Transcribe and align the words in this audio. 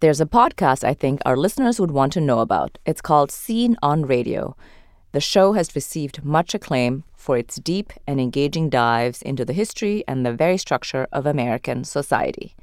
There's 0.00 0.20
a 0.20 0.26
podcast 0.26 0.84
I 0.84 0.94
think 0.94 1.20
our 1.26 1.36
listeners 1.36 1.80
would 1.80 1.90
want 1.90 2.12
to 2.12 2.20
know 2.20 2.38
about. 2.38 2.78
It's 2.86 3.00
called 3.00 3.32
Scene 3.32 3.76
on 3.82 4.06
Radio. 4.06 4.54
The 5.10 5.20
show 5.20 5.54
has 5.54 5.74
received 5.74 6.24
much 6.24 6.54
acclaim 6.54 7.02
for 7.16 7.36
its 7.36 7.56
deep 7.56 7.92
and 8.06 8.20
engaging 8.20 8.70
dives 8.70 9.22
into 9.22 9.44
the 9.44 9.52
history 9.52 10.04
and 10.06 10.24
the 10.24 10.32
very 10.32 10.56
structure 10.56 11.08
of 11.12 11.26
American 11.26 11.82
society. 11.82 12.54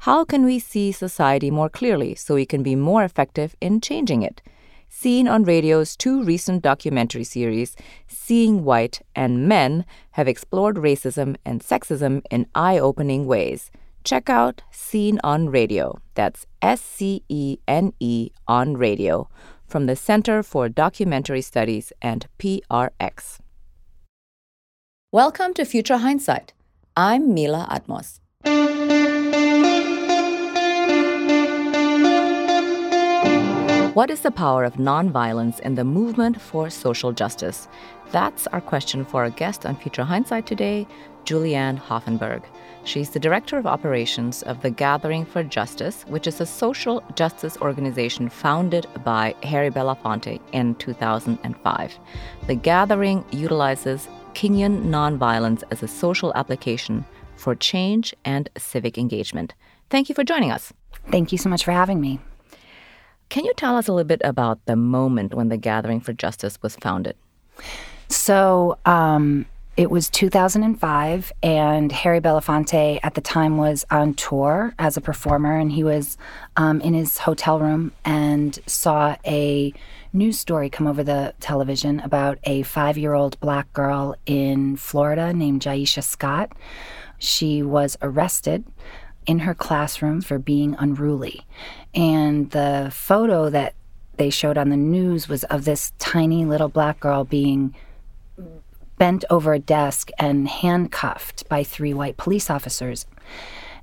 How 0.00 0.26
can 0.26 0.44
we 0.44 0.58
see 0.58 0.92
society 0.92 1.50
more 1.50 1.70
clearly 1.70 2.14
so 2.14 2.34
we 2.34 2.44
can 2.44 2.62
be 2.62 2.76
more 2.76 3.04
effective 3.04 3.56
in 3.58 3.80
changing 3.80 4.20
it? 4.20 4.42
Scene 4.90 5.26
on 5.26 5.44
Radio's 5.44 5.96
two 5.96 6.22
recent 6.22 6.60
documentary 6.60 7.24
series, 7.24 7.74
Seeing 8.06 8.64
White 8.64 9.00
and 9.16 9.48
Men, 9.48 9.86
have 10.10 10.28
explored 10.28 10.76
racism 10.76 11.36
and 11.46 11.62
sexism 11.62 12.20
in 12.30 12.48
eye 12.54 12.78
opening 12.78 13.24
ways. 13.24 13.70
Check 14.04 14.28
out 14.28 14.62
Scene 14.70 15.20
on 15.22 15.48
Radio. 15.50 16.00
That's 16.14 16.46
S 16.60 16.80
C 16.80 17.22
E 17.28 17.58
N 17.68 17.92
E 18.00 18.30
on 18.48 18.76
Radio 18.76 19.28
from 19.66 19.86
the 19.86 19.96
Center 19.96 20.42
for 20.42 20.68
Documentary 20.68 21.42
Studies 21.42 21.92
and 22.02 22.26
PRX. 22.38 23.38
Welcome 25.12 25.54
to 25.54 25.64
Future 25.64 25.98
Hindsight. 25.98 26.52
I'm 26.96 27.32
Mila 27.32 27.68
Atmos. 27.70 28.21
What 33.94 34.10
is 34.10 34.22
the 34.22 34.30
power 34.30 34.64
of 34.64 34.76
nonviolence 34.76 35.60
in 35.60 35.74
the 35.74 35.84
movement 35.84 36.40
for 36.40 36.70
social 36.70 37.12
justice? 37.12 37.68
That's 38.10 38.46
our 38.46 38.62
question 38.62 39.04
for 39.04 39.22
our 39.22 39.28
guest 39.28 39.66
on 39.66 39.76
Future 39.76 40.02
Hindsight 40.02 40.46
today, 40.46 40.86
Julianne 41.26 41.78
Hoffenberg. 41.78 42.42
She's 42.84 43.10
the 43.10 43.20
Director 43.20 43.58
of 43.58 43.66
Operations 43.66 44.42
of 44.44 44.62
the 44.62 44.70
Gathering 44.70 45.26
for 45.26 45.42
Justice, 45.42 46.04
which 46.08 46.26
is 46.26 46.40
a 46.40 46.46
social 46.46 47.04
justice 47.16 47.58
organization 47.58 48.30
founded 48.30 48.86
by 49.04 49.34
Harry 49.42 49.70
Belafonte 49.70 50.40
in 50.52 50.74
2005. 50.76 51.98
The 52.46 52.54
Gathering 52.54 53.26
utilizes 53.30 54.08
Kingian 54.32 54.86
nonviolence 54.86 55.64
as 55.70 55.82
a 55.82 55.88
social 55.88 56.32
application 56.34 57.04
for 57.36 57.54
change 57.54 58.14
and 58.24 58.48
civic 58.56 58.96
engagement. 58.96 59.52
Thank 59.90 60.08
you 60.08 60.14
for 60.14 60.24
joining 60.24 60.50
us. 60.50 60.72
Thank 61.10 61.30
you 61.30 61.36
so 61.36 61.50
much 61.50 61.62
for 61.62 61.72
having 61.72 62.00
me. 62.00 62.20
Can 63.32 63.46
you 63.46 63.54
tell 63.54 63.76
us 63.78 63.88
a 63.88 63.94
little 63.94 64.06
bit 64.06 64.20
about 64.24 64.62
the 64.66 64.76
moment 64.76 65.32
when 65.32 65.48
the 65.48 65.56
Gathering 65.56 66.00
for 66.00 66.12
Justice 66.12 66.60
was 66.60 66.76
founded? 66.76 67.16
So, 68.08 68.76
um, 68.84 69.46
it 69.74 69.90
was 69.90 70.10
2005, 70.10 71.32
and 71.42 71.92
Harry 71.92 72.20
Belafonte 72.20 73.00
at 73.02 73.14
the 73.14 73.22
time 73.22 73.56
was 73.56 73.86
on 73.90 74.12
tour 74.12 74.74
as 74.78 74.98
a 74.98 75.00
performer, 75.00 75.56
and 75.56 75.72
he 75.72 75.82
was 75.82 76.18
um, 76.58 76.82
in 76.82 76.92
his 76.92 77.16
hotel 77.16 77.58
room 77.58 77.92
and 78.04 78.58
saw 78.66 79.16
a 79.24 79.72
news 80.12 80.38
story 80.38 80.68
come 80.68 80.86
over 80.86 81.02
the 81.02 81.32
television 81.40 82.00
about 82.00 82.38
a 82.44 82.60
five 82.64 82.98
year 82.98 83.14
old 83.14 83.40
black 83.40 83.72
girl 83.72 84.14
in 84.26 84.76
Florida 84.76 85.32
named 85.32 85.62
Jaisha 85.62 86.04
Scott. 86.04 86.52
She 87.18 87.62
was 87.62 87.96
arrested 88.02 88.66
in 89.26 89.40
her 89.40 89.54
classroom 89.54 90.20
for 90.20 90.38
being 90.38 90.76
unruly. 90.78 91.46
And 91.94 92.50
the 92.50 92.90
photo 92.92 93.50
that 93.50 93.74
they 94.16 94.30
showed 94.30 94.58
on 94.58 94.68
the 94.68 94.76
news 94.76 95.28
was 95.28 95.44
of 95.44 95.64
this 95.64 95.92
tiny 95.98 96.44
little 96.44 96.68
black 96.68 97.00
girl 97.00 97.24
being 97.24 97.74
bent 98.98 99.24
over 99.30 99.52
a 99.52 99.58
desk 99.58 100.10
and 100.18 100.46
handcuffed 100.48 101.48
by 101.48 101.64
three 101.64 101.92
white 101.92 102.16
police 102.16 102.50
officers. 102.50 103.06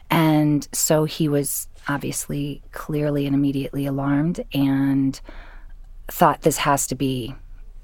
And 0.10 0.68
so 0.72 1.04
he 1.04 1.28
was 1.28 1.68
obviously 1.88 2.62
clearly 2.72 3.26
and 3.26 3.36
immediately 3.36 3.86
alarmed 3.86 4.44
and 4.54 5.20
thought 6.08 6.42
this 6.42 6.58
has 6.58 6.88
to 6.88 6.96
be 6.96 7.36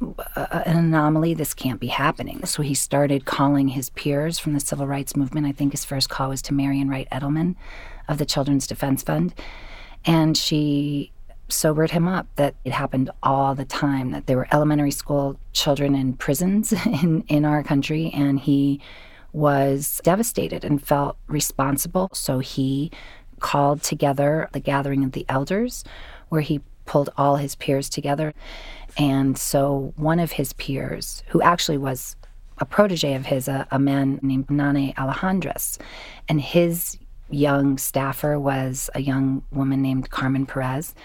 uh, 0.02 0.22
uh, 0.36 0.64
an 0.66 0.78
anomaly. 0.78 1.34
This 1.34 1.54
can't 1.54 1.80
be 1.80 1.88
happening. 1.88 2.46
So 2.46 2.62
he 2.62 2.74
started 2.74 3.26
calling 3.26 3.70
his 3.70 3.90
peers 3.92 4.40
from 4.40 4.54
the 4.54 4.60
civil 4.60 4.88
rights 4.88 5.16
movement. 5.16 5.46
I 5.46 5.52
think 5.52 5.72
his 5.72 5.86
first 5.86 6.10
call 6.10 6.30
was 6.30 6.42
to 6.44 6.54
Marian 6.54 6.90
Wright 6.90 7.08
Edelman 7.12 7.56
of 8.08 8.18
the 8.18 8.26
Children's 8.26 8.68
Defense 8.68 9.04
Fund. 9.04 9.34
And 10.06 10.38
she 10.38 11.12
sobered 11.48 11.92
him 11.92 12.08
up 12.08 12.28
that 12.36 12.56
it 12.64 12.72
happened 12.72 13.10
all 13.22 13.56
the 13.56 13.66
time, 13.66 14.12
that 14.12 14.28
there 14.28 14.38
were 14.38 14.48
elementary 14.52 14.92
school 14.92 15.40
children 15.54 15.96
in 15.96 16.14
prisons 16.14 16.74
in, 16.86 17.24
in 17.28 17.46
our 17.46 17.64
country, 17.64 18.12
and 18.14 18.40
he 18.40 18.82
was 19.34 20.00
devastated 20.04 20.64
and 20.64 20.82
felt 20.82 21.18
responsible. 21.28 22.10
So 22.14 22.40
he 22.40 22.92
called 23.40 23.84
together 23.84 24.50
the 24.54 24.60
gathering 24.60 25.04
of 25.04 25.12
the 25.12 25.26
elders, 25.28 25.84
where 26.30 26.42
he 26.42 26.62
pulled 26.86 27.10
all 27.18 27.36
his 27.36 27.56
peers 27.56 27.90
together. 27.90 28.34
And 28.98 29.38
so 29.38 29.94
one 29.98 30.20
of 30.20 30.34
his 30.34 30.54
peers, 30.54 31.24
who 31.28 31.42
actually 31.42 31.78
was 31.78 32.16
a 32.60 32.66
protege 32.66 33.14
of 33.14 33.26
his, 33.26 33.48
a, 33.48 33.68
a 33.72 33.80
man 33.80 34.20
named 34.22 34.50
Nane 34.50 34.94
Alejandrez, 34.94 35.78
and 36.30 36.40
his 36.40 36.98
young 37.36 37.78
staffer 37.78 38.40
was 38.40 38.90
a 38.96 39.02
young 39.02 39.44
woman 39.52 39.82
named 39.82 40.10
Carmen 40.10 40.46
Perez 40.46 40.96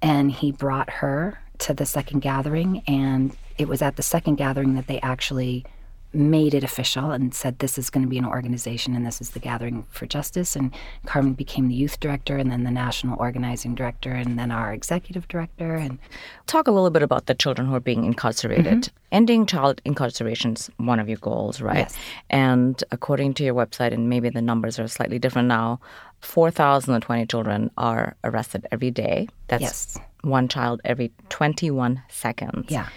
and 0.00 0.30
he 0.30 0.52
brought 0.52 0.88
her 0.90 1.38
to 1.58 1.74
the 1.74 1.86
second 1.86 2.20
gathering. 2.20 2.82
And 2.86 3.36
it 3.58 3.68
was 3.68 3.82
at 3.82 3.96
the 3.96 4.02
second 4.02 4.36
gathering 4.36 4.74
that 4.74 4.86
they 4.86 5.00
actually 5.00 5.64
made 6.12 6.54
it 6.54 6.64
official 6.64 7.10
and 7.10 7.34
said 7.34 7.58
this 7.58 7.76
is 7.78 7.90
going 7.90 8.04
to 8.04 8.08
be 8.08 8.18
an 8.18 8.24
organization 8.24 8.94
and 8.94 9.04
this 9.04 9.20
is 9.20 9.30
the 9.30 9.38
Gathering 9.38 9.84
for 9.90 10.06
Justice. 10.06 10.56
And 10.56 10.74
Carmen 11.04 11.34
became 11.34 11.68
the 11.68 11.74
youth 11.74 12.00
director 12.00 12.36
and 12.36 12.50
then 12.50 12.64
the 12.64 12.70
national 12.70 13.18
organizing 13.20 13.74
director 13.74 14.12
and 14.12 14.38
then 14.38 14.50
our 14.50 14.72
executive 14.72 15.28
director. 15.28 15.74
And 15.74 15.98
talk 16.46 16.68
a 16.68 16.72
little 16.72 16.90
bit 16.90 17.02
about 17.02 17.26
the 17.26 17.34
children 17.34 17.68
who 17.68 17.74
are 17.74 17.80
being 17.80 18.04
incarcerated. 18.04 18.82
Mm-hmm. 18.82 18.96
Ending 19.12 19.46
child 19.46 19.80
incarceration 19.84 20.54
is 20.54 20.70
one 20.78 20.98
of 20.98 21.08
your 21.08 21.18
goals, 21.18 21.60
right? 21.60 21.78
Yes. 21.78 21.96
And 22.30 22.82
according 22.90 23.34
to 23.34 23.44
your 23.44 23.54
website, 23.54 23.92
and 23.92 24.08
maybe 24.08 24.30
the 24.30 24.42
numbers 24.42 24.78
are 24.78 24.88
slightly 24.88 25.18
different 25.18 25.48
now, 25.48 25.80
4,020 26.20 27.26
children 27.26 27.70
are 27.76 28.16
arrested 28.24 28.66
every 28.72 28.90
day. 28.90 29.28
That's 29.48 29.62
yes. 29.62 29.98
one 30.22 30.48
child 30.48 30.80
every 30.84 31.12
21 31.28 32.02
seconds. 32.08 32.66
Yeah. 32.68 32.88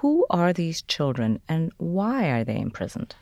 Who 0.00 0.26
are 0.30 0.52
these 0.52 0.82
children 0.82 1.40
and 1.48 1.72
why 1.78 2.28
are 2.30 2.44
they 2.44 2.58
imprisoned? 2.58 3.14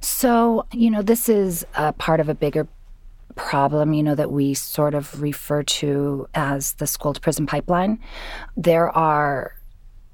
So, 0.00 0.66
you 0.72 0.90
know, 0.90 1.02
this 1.02 1.28
is 1.28 1.64
a 1.74 1.92
part 1.92 2.20
of 2.20 2.28
a 2.28 2.34
bigger 2.34 2.68
problem, 3.36 3.92
you 3.92 4.02
know, 4.02 4.14
that 4.14 4.30
we 4.30 4.54
sort 4.54 4.94
of 4.94 5.22
refer 5.22 5.62
to 5.62 6.28
as 6.34 6.74
the 6.74 6.86
school 6.86 7.14
to 7.14 7.20
prison 7.20 7.46
pipeline. 7.46 7.98
There 8.56 8.90
are 8.90 9.54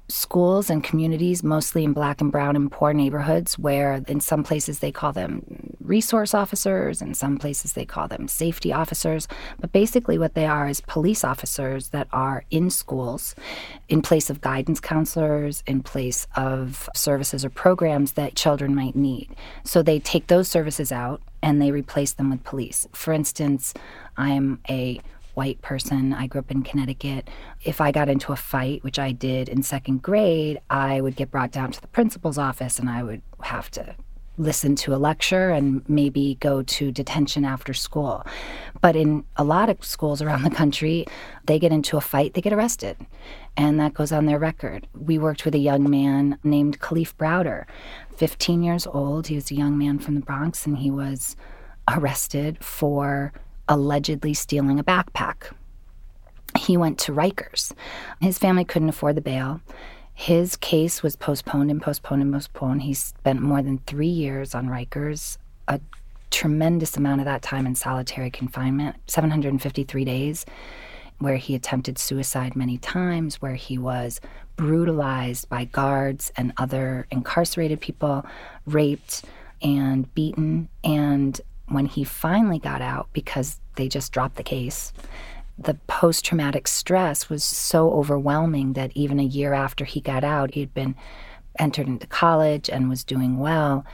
schools 0.09 0.69
and 0.69 0.83
communities, 0.83 1.43
mostly 1.43 1.83
in 1.83 1.93
black 1.93 2.21
and 2.21 2.31
brown 2.31 2.55
and 2.55 2.71
poor 2.71 2.93
neighborhoods, 2.93 3.59
where 3.59 4.01
in 4.07 4.19
some 4.19 4.43
places 4.43 4.79
they 4.79 4.91
call 4.91 5.11
them 5.11 5.75
resource 5.81 6.33
officers, 6.33 7.01
in 7.01 7.13
some 7.13 7.37
places 7.37 7.73
they 7.73 7.85
call 7.85 8.07
them 8.07 8.27
safety 8.27 8.71
officers. 8.71 9.27
But 9.59 9.71
basically, 9.71 10.17
what 10.17 10.33
they 10.33 10.45
are 10.45 10.67
is 10.67 10.81
police 10.81 11.23
officers 11.23 11.89
that 11.89 12.07
are 12.11 12.45
in 12.51 12.69
schools 12.69 13.35
in 13.89 14.01
place 14.01 14.29
of 14.29 14.41
guidance 14.41 14.79
counselors, 14.79 15.63
in 15.67 15.83
place 15.83 16.27
of 16.35 16.89
services 16.95 17.43
or 17.43 17.49
programs 17.49 18.13
that 18.13 18.35
children 18.35 18.75
might 18.75 18.95
need. 18.95 19.29
So 19.63 19.81
they 19.81 19.99
take 19.99 20.27
those 20.27 20.47
services 20.47 20.91
out 20.91 21.21
and 21.41 21.61
they 21.61 21.71
replace 21.71 22.13
them 22.13 22.29
with 22.29 22.43
police. 22.43 22.87
For 22.93 23.13
instance, 23.13 23.73
I'm 24.17 24.59
a 24.69 25.01
white 25.37 25.61
person. 25.61 26.13
I 26.13 26.25
grew 26.25 26.39
up 26.39 26.49
in 26.49 26.63
Connecticut. 26.63 27.29
If 27.63 27.79
I 27.79 27.91
got 27.91 28.09
into 28.09 28.31
a 28.31 28.35
fight, 28.35 28.83
which 28.83 28.97
I 28.97 29.11
did 29.11 29.47
in 29.47 29.61
second 29.61 30.01
grade, 30.01 30.59
I 30.67 30.99
would 30.99 31.15
get 31.15 31.29
brought 31.29 31.51
down 31.51 31.71
to 31.71 31.79
the 31.79 31.87
principal's 31.87 32.39
office 32.39 32.79
and 32.79 32.89
I 32.89 33.03
would 33.03 33.21
have 33.43 33.69
to 33.71 33.95
listen 34.39 34.75
to 34.75 34.95
a 34.95 34.97
lecture 34.97 35.49
and 35.51 35.87
maybe 35.87 36.37
go 36.39 36.63
to 36.63 36.91
detention 36.91 37.45
after 37.45 37.73
school. 37.73 38.25
But 38.81 38.95
in 38.95 39.25
a 39.35 39.43
lot 39.43 39.69
of 39.69 39.85
schools 39.85 40.23
around 40.23 40.41
the 40.41 40.49
country, 40.49 41.05
they 41.45 41.59
get 41.59 41.71
into 41.71 41.97
a 41.97 42.01
fight, 42.01 42.33
they 42.33 42.41
get 42.41 42.53
arrested. 42.53 42.97
And 43.55 43.79
that 43.79 43.93
goes 43.93 44.11
on 44.11 44.25
their 44.25 44.39
record. 44.39 44.87
We 44.93 45.19
worked 45.19 45.45
with 45.45 45.53
a 45.53 45.59
young 45.59 45.87
man 45.89 46.39
named 46.43 46.79
Kalief 46.79 47.13
Browder, 47.15 47.65
15 48.15 48.63
years 48.63 48.87
old. 48.87 49.27
He 49.27 49.35
was 49.35 49.51
a 49.51 49.55
young 49.55 49.77
man 49.77 49.99
from 49.99 50.15
the 50.15 50.21
Bronx 50.21 50.65
and 50.65 50.79
he 50.79 50.89
was 50.89 51.35
arrested 51.87 52.63
for 52.63 53.33
allegedly 53.69 54.33
stealing 54.33 54.79
a 54.79 54.83
backpack. 54.83 55.53
He 56.57 56.77
went 56.77 56.97
to 56.99 57.11
Rikers. 57.11 57.73
His 58.21 58.37
family 58.37 58.65
couldn't 58.65 58.89
afford 58.89 59.15
the 59.15 59.21
bail. 59.21 59.61
His 60.13 60.55
case 60.55 61.03
was 61.03 61.15
postponed 61.15 61.69
and 61.69 61.81
postponed 61.81 62.23
and 62.23 62.33
postponed. 62.33 62.81
He 62.81 62.93
spent 62.93 63.41
more 63.41 63.61
than 63.61 63.77
three 63.79 64.07
years 64.07 64.55
on 64.55 64.67
Rikers, 64.67 65.37
a 65.67 65.79
tremendous 66.31 66.97
amount 66.97 67.21
of 67.21 67.25
that 67.25 67.43
time 67.43 67.67
in 67.67 67.75
solitary 67.75 68.31
confinement, 68.31 68.95
753 69.07 70.05
days, 70.05 70.45
where 71.19 71.37
he 71.37 71.53
attempted 71.53 71.99
suicide 71.99 72.55
many 72.55 72.77
times, 72.79 73.41
where 73.41 73.55
he 73.55 73.77
was 73.77 74.19
brutalized 74.55 75.47
by 75.49 75.65
guards 75.65 76.31
and 76.35 76.51
other 76.57 77.05
incarcerated 77.11 77.79
people, 77.79 78.25
raped 78.65 79.23
and 79.61 80.11
beaten. 80.15 80.67
And 80.83 81.39
when 81.67 81.85
he 81.85 82.03
finally 82.03 82.59
got 82.59 82.81
out, 82.81 83.07
because 83.13 83.59
they 83.75 83.87
just 83.87 84.11
dropped 84.11 84.35
the 84.35 84.43
case, 84.43 84.93
the 85.57 85.73
post 85.87 86.23
traumatic 86.23 86.67
stress 86.67 87.29
was 87.29 87.43
so 87.43 87.91
overwhelming 87.91 88.73
that 88.73 88.91
even 88.95 89.19
a 89.19 89.23
year 89.23 89.53
after 89.53 89.85
he 89.85 89.99
got 89.99 90.23
out, 90.23 90.53
he 90.53 90.59
had 90.59 90.73
been 90.73 90.95
entered 91.59 91.87
into 91.87 92.07
college 92.07 92.69
and 92.69 92.89
was 92.89 93.03
doing 93.03 93.39
well. 93.39 93.85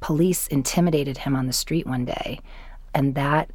Police 0.00 0.46
intimidated 0.48 1.18
him 1.18 1.34
on 1.34 1.46
the 1.46 1.52
street 1.52 1.86
one 1.86 2.04
day. 2.04 2.40
And 2.94 3.14
that 3.14 3.50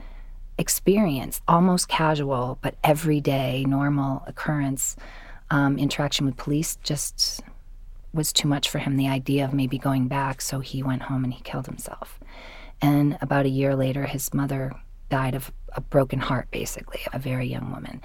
experience, 0.58 1.42
almost 1.48 1.88
casual, 1.88 2.58
but 2.62 2.76
everyday, 2.84 3.64
normal 3.66 4.24
occurrence, 4.28 4.96
um, 5.52 5.78
interaction 5.78 6.26
with 6.26 6.38
police 6.38 6.78
just 6.84 7.42
was 8.14 8.34
too 8.34 8.48
much 8.48 8.70
for 8.70 8.80
him. 8.80 8.98
The 8.98 9.08
idea 9.08 9.46
of 9.46 9.54
maybe 9.54 9.78
going 9.78 10.08
back. 10.08 10.42
So 10.42 10.60
he 10.60 10.84
went 10.84 11.04
home 11.04 11.24
and 11.24 11.34
he 11.34 11.42
killed 11.42 11.66
himself. 11.66 12.20
And 12.84 13.18
about 13.22 13.46
a 13.46 13.50
year 13.50 13.78
later, 13.78 14.04
his 14.06 14.34
mother 14.34 14.74
died 15.10 15.36
of 15.36 15.54
a 15.74 15.80
broken 15.80 16.20
heart, 16.20 16.52
basically, 16.52 17.00
a 17.14 17.18
very 17.18 17.48
young 17.48 17.72
woman. 17.72 18.02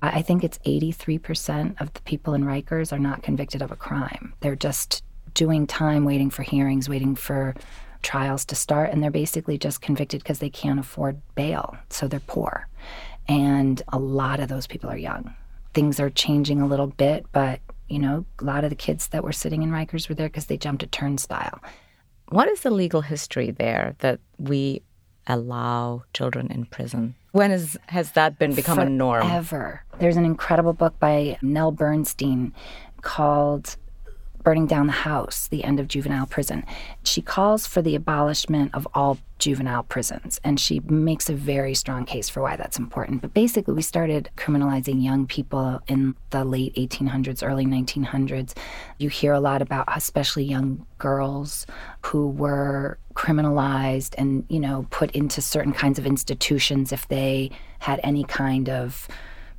I 0.00 0.22
think 0.22 0.42
it's 0.42 0.58
83% 0.60 1.78
of 1.82 1.92
the 1.92 2.00
people 2.00 2.32
in 2.32 2.44
Rikers 2.44 2.92
are 2.92 2.98
not 2.98 3.22
convicted 3.22 3.60
of 3.60 3.70
a 3.70 3.76
crime. 3.76 4.32
They're 4.40 4.56
just 4.56 5.04
doing 5.34 5.66
time, 5.66 6.06
waiting 6.06 6.30
for 6.30 6.42
hearings, 6.42 6.88
waiting 6.88 7.14
for 7.14 7.54
trials 8.00 8.46
to 8.46 8.54
start, 8.54 8.90
and 8.90 9.02
they're 9.02 9.10
basically 9.10 9.58
just 9.58 9.82
convicted 9.82 10.22
because 10.22 10.38
they 10.38 10.50
can't 10.50 10.80
afford 10.80 11.20
bail, 11.34 11.76
so 11.90 12.08
they're 12.08 12.20
poor. 12.20 12.68
And 13.28 13.82
a 13.92 13.98
lot 13.98 14.40
of 14.40 14.48
those 14.48 14.66
people 14.66 14.90
are 14.90 14.96
young. 14.96 15.34
Things 15.74 16.00
are 16.00 16.10
changing 16.10 16.60
a 16.62 16.66
little 16.66 16.88
bit, 16.88 17.26
but 17.32 17.60
you 17.88 17.98
know, 17.98 18.24
a 18.38 18.44
lot 18.44 18.64
of 18.64 18.70
the 18.70 18.76
kids 18.76 19.08
that 19.08 19.22
were 19.22 19.32
sitting 19.32 19.62
in 19.62 19.70
Rikers 19.70 20.08
were 20.08 20.14
there 20.14 20.28
because 20.28 20.46
they 20.46 20.56
jumped 20.56 20.82
a 20.82 20.86
turnstile. 20.86 21.60
What 22.28 22.48
is 22.48 22.60
the 22.62 22.70
legal 22.70 23.02
history 23.02 23.50
there 23.50 23.94
that 23.98 24.20
we 24.38 24.82
allow 25.26 26.04
children 26.14 26.48
in 26.50 26.64
prison? 26.66 27.14
When 27.32 27.50
is, 27.50 27.78
has 27.86 28.12
that 28.12 28.38
been 28.38 28.54
become 28.54 28.76
Forever. 28.76 28.90
a 28.90 28.92
norm? 28.92 29.30
Ever. 29.30 29.84
There's 29.98 30.16
an 30.16 30.24
incredible 30.24 30.72
book 30.72 30.98
by 30.98 31.38
Nell 31.42 31.72
Bernstein 31.72 32.52
called 33.00 33.76
burning 34.42 34.66
down 34.66 34.86
the 34.86 34.92
house, 34.92 35.48
the 35.48 35.64
end 35.64 35.80
of 35.80 35.88
juvenile 35.88 36.26
prison. 36.26 36.64
She 37.04 37.22
calls 37.22 37.66
for 37.66 37.82
the 37.82 37.94
abolishment 37.94 38.74
of 38.74 38.86
all 38.94 39.18
juvenile 39.38 39.82
prisons, 39.82 40.40
and 40.44 40.60
she 40.60 40.80
makes 40.80 41.28
a 41.28 41.34
very 41.34 41.74
strong 41.74 42.04
case 42.04 42.28
for 42.28 42.42
why 42.42 42.56
that's 42.56 42.78
important. 42.78 43.22
But 43.22 43.34
basically, 43.34 43.74
we 43.74 43.82
started 43.82 44.30
criminalizing 44.36 45.02
young 45.02 45.26
people 45.26 45.80
in 45.88 46.14
the 46.30 46.44
late 46.44 46.74
1800s, 46.76 47.46
early 47.46 47.66
1900s. 47.66 48.56
You 48.98 49.08
hear 49.08 49.32
a 49.32 49.40
lot 49.40 49.60
about, 49.60 49.88
especially 49.96 50.44
young 50.44 50.86
girls 50.98 51.66
who 52.02 52.28
were 52.28 52.98
criminalized 53.14 54.14
and, 54.16 54.44
you 54.48 54.60
know, 54.60 54.86
put 54.90 55.10
into 55.10 55.40
certain 55.40 55.72
kinds 55.72 55.98
of 55.98 56.06
institutions 56.06 56.92
if 56.92 57.08
they 57.08 57.50
had 57.80 58.00
any 58.04 58.24
kind 58.24 58.68
of 58.68 59.08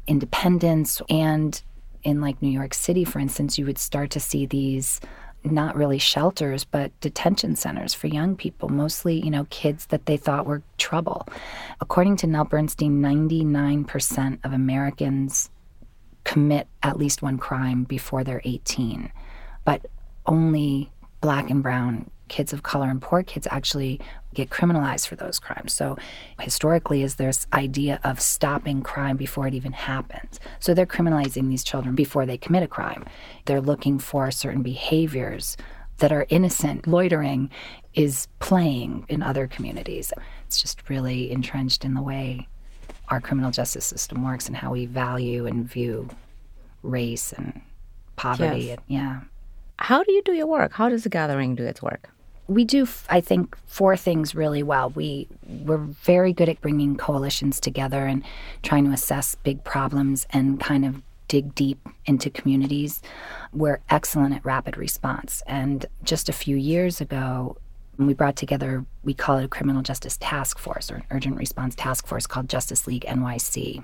independence 0.08 1.02
and 1.10 1.62
in 2.04 2.22
like 2.22 2.42
New 2.42 2.50
York 2.50 2.74
City, 2.74 3.04
for 3.04 3.20
instance, 3.20 3.58
you 3.58 3.66
would 3.66 3.78
start 3.78 4.10
to 4.12 4.20
see 4.20 4.46
these 4.46 5.00
not 5.44 5.76
really 5.76 5.98
shelters, 5.98 6.64
but 6.64 6.98
detention 7.02 7.56
centers 7.56 7.94
for 7.94 8.08
young 8.08 8.36
people, 8.36 8.70
mostly, 8.70 9.20
you 9.20 9.30
know, 9.30 9.46
kids 9.50 9.88
that 9.88 10.06
they 10.06 10.18
thought 10.18 10.46
were 10.46 10.64
trouble. 10.78 11.28
According 11.82 12.18
to 12.18 12.28
Nell 12.28 12.46
Bernstein, 12.46 13.02
99% 13.02 14.40
of 14.44 14.54
Americans 14.54 15.50
commit 16.24 16.68
at 16.82 16.98
least 16.98 17.22
one 17.22 17.38
crime 17.38 17.84
before 17.84 18.24
they're 18.24 18.42
18, 18.46 19.12
but 19.66 19.86
only 20.26 20.92
black 21.20 21.50
and 21.50 21.62
brown 21.62 22.10
kids 22.34 22.52
of 22.52 22.64
color 22.64 22.90
and 22.90 23.00
poor 23.00 23.22
kids 23.22 23.48
actually 23.52 24.00
get 24.34 24.50
criminalized 24.50 25.08
for 25.08 25.16
those 25.16 25.38
crimes. 25.38 25.72
So 25.72 25.96
historically 26.40 27.04
is 27.04 27.16
this 27.16 27.46
idea 27.54 28.00
of 28.04 28.20
stopping 28.20 28.82
crime 28.82 29.18
before 29.18 29.46
it 29.48 29.54
even 29.54 29.72
happens. 29.72 30.40
So 30.60 30.74
they're 30.74 30.88
criminalizing 30.88 31.48
these 31.50 31.64
children 31.64 31.94
before 31.94 32.26
they 32.26 32.40
commit 32.40 32.64
a 32.64 32.68
crime. 32.68 33.06
They're 33.46 33.62
looking 33.62 34.00
for 34.00 34.32
certain 34.32 34.64
behaviors 34.64 35.58
that 36.00 36.12
are 36.12 36.26
innocent. 36.30 36.88
Loitering 36.88 37.52
is 37.94 38.28
playing 38.40 39.06
in 39.10 39.22
other 39.22 39.46
communities. 39.46 40.12
It's 40.48 40.60
just 40.60 40.90
really 40.90 41.32
entrenched 41.32 41.86
in 41.86 41.94
the 41.94 42.02
way 42.02 42.48
our 43.10 43.22
criminal 43.22 43.52
justice 43.52 43.86
system 43.86 44.26
works 44.26 44.48
and 44.48 44.58
how 44.58 44.72
we 44.72 44.88
value 44.88 45.46
and 45.46 45.70
view 45.70 46.10
race 46.82 47.32
and 47.32 47.62
poverty. 48.16 48.62
Yes. 48.62 48.78
And, 48.80 48.82
yeah. 48.88 49.20
How 49.78 50.02
do 50.02 50.12
you 50.12 50.24
do 50.24 50.34
your 50.34 50.48
work? 50.48 50.74
How 50.74 50.90
does 50.90 51.04
the 51.04 51.10
gathering 51.10 51.54
do 51.54 51.64
its 51.64 51.80
work? 51.80 52.10
We 52.48 52.66
do 52.66 52.88
i 53.10 53.22
think 53.22 53.56
four 53.74 53.98
things 53.98 54.36
really 54.36 54.62
well. 54.62 54.92
We 54.92 55.28
we're 55.48 55.78
very 55.78 56.32
good 56.32 56.48
at 56.48 56.62
bringing 56.62 56.96
coalitions 56.96 57.60
together 57.60 58.06
and 58.06 58.24
trying 58.62 58.86
to 58.86 58.92
assess 58.92 59.34
big 59.34 59.64
problems 59.64 60.28
and 60.30 60.60
kind 60.60 60.86
of 60.86 61.02
dig 61.28 61.56
deep 61.56 61.80
into 62.06 62.30
communities. 62.30 63.02
We're 63.52 63.80
excellent 63.90 64.36
at 64.36 64.46
rapid 64.46 64.78
response. 64.78 65.42
And 65.48 65.88
just 66.04 66.30
a 66.30 66.34
few 66.34 66.56
years 66.56 67.02
ago 67.02 67.58
we 67.98 68.14
brought 68.14 68.36
together 68.36 68.86
we 69.04 69.16
call 69.16 69.38
it 69.38 69.46
a 69.46 69.48
criminal 69.48 69.82
justice 69.82 70.18
task 70.18 70.60
force 70.60 70.92
or 70.92 70.98
an 70.98 71.04
urgent 71.10 71.36
response 71.38 71.74
task 71.76 72.06
force 72.06 72.28
called 72.28 72.50
justice 72.50 72.88
league 72.88 73.06
nyc 73.08 73.84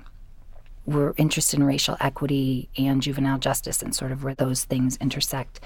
we're 0.86 1.14
interested 1.16 1.58
in 1.58 1.64
racial 1.64 1.96
equity 2.00 2.68
and 2.76 3.02
juvenile 3.02 3.38
justice 3.38 3.82
and 3.82 3.94
sort 3.94 4.12
of 4.12 4.24
where 4.24 4.34
those 4.34 4.64
things 4.64 4.96
intersect. 4.96 5.60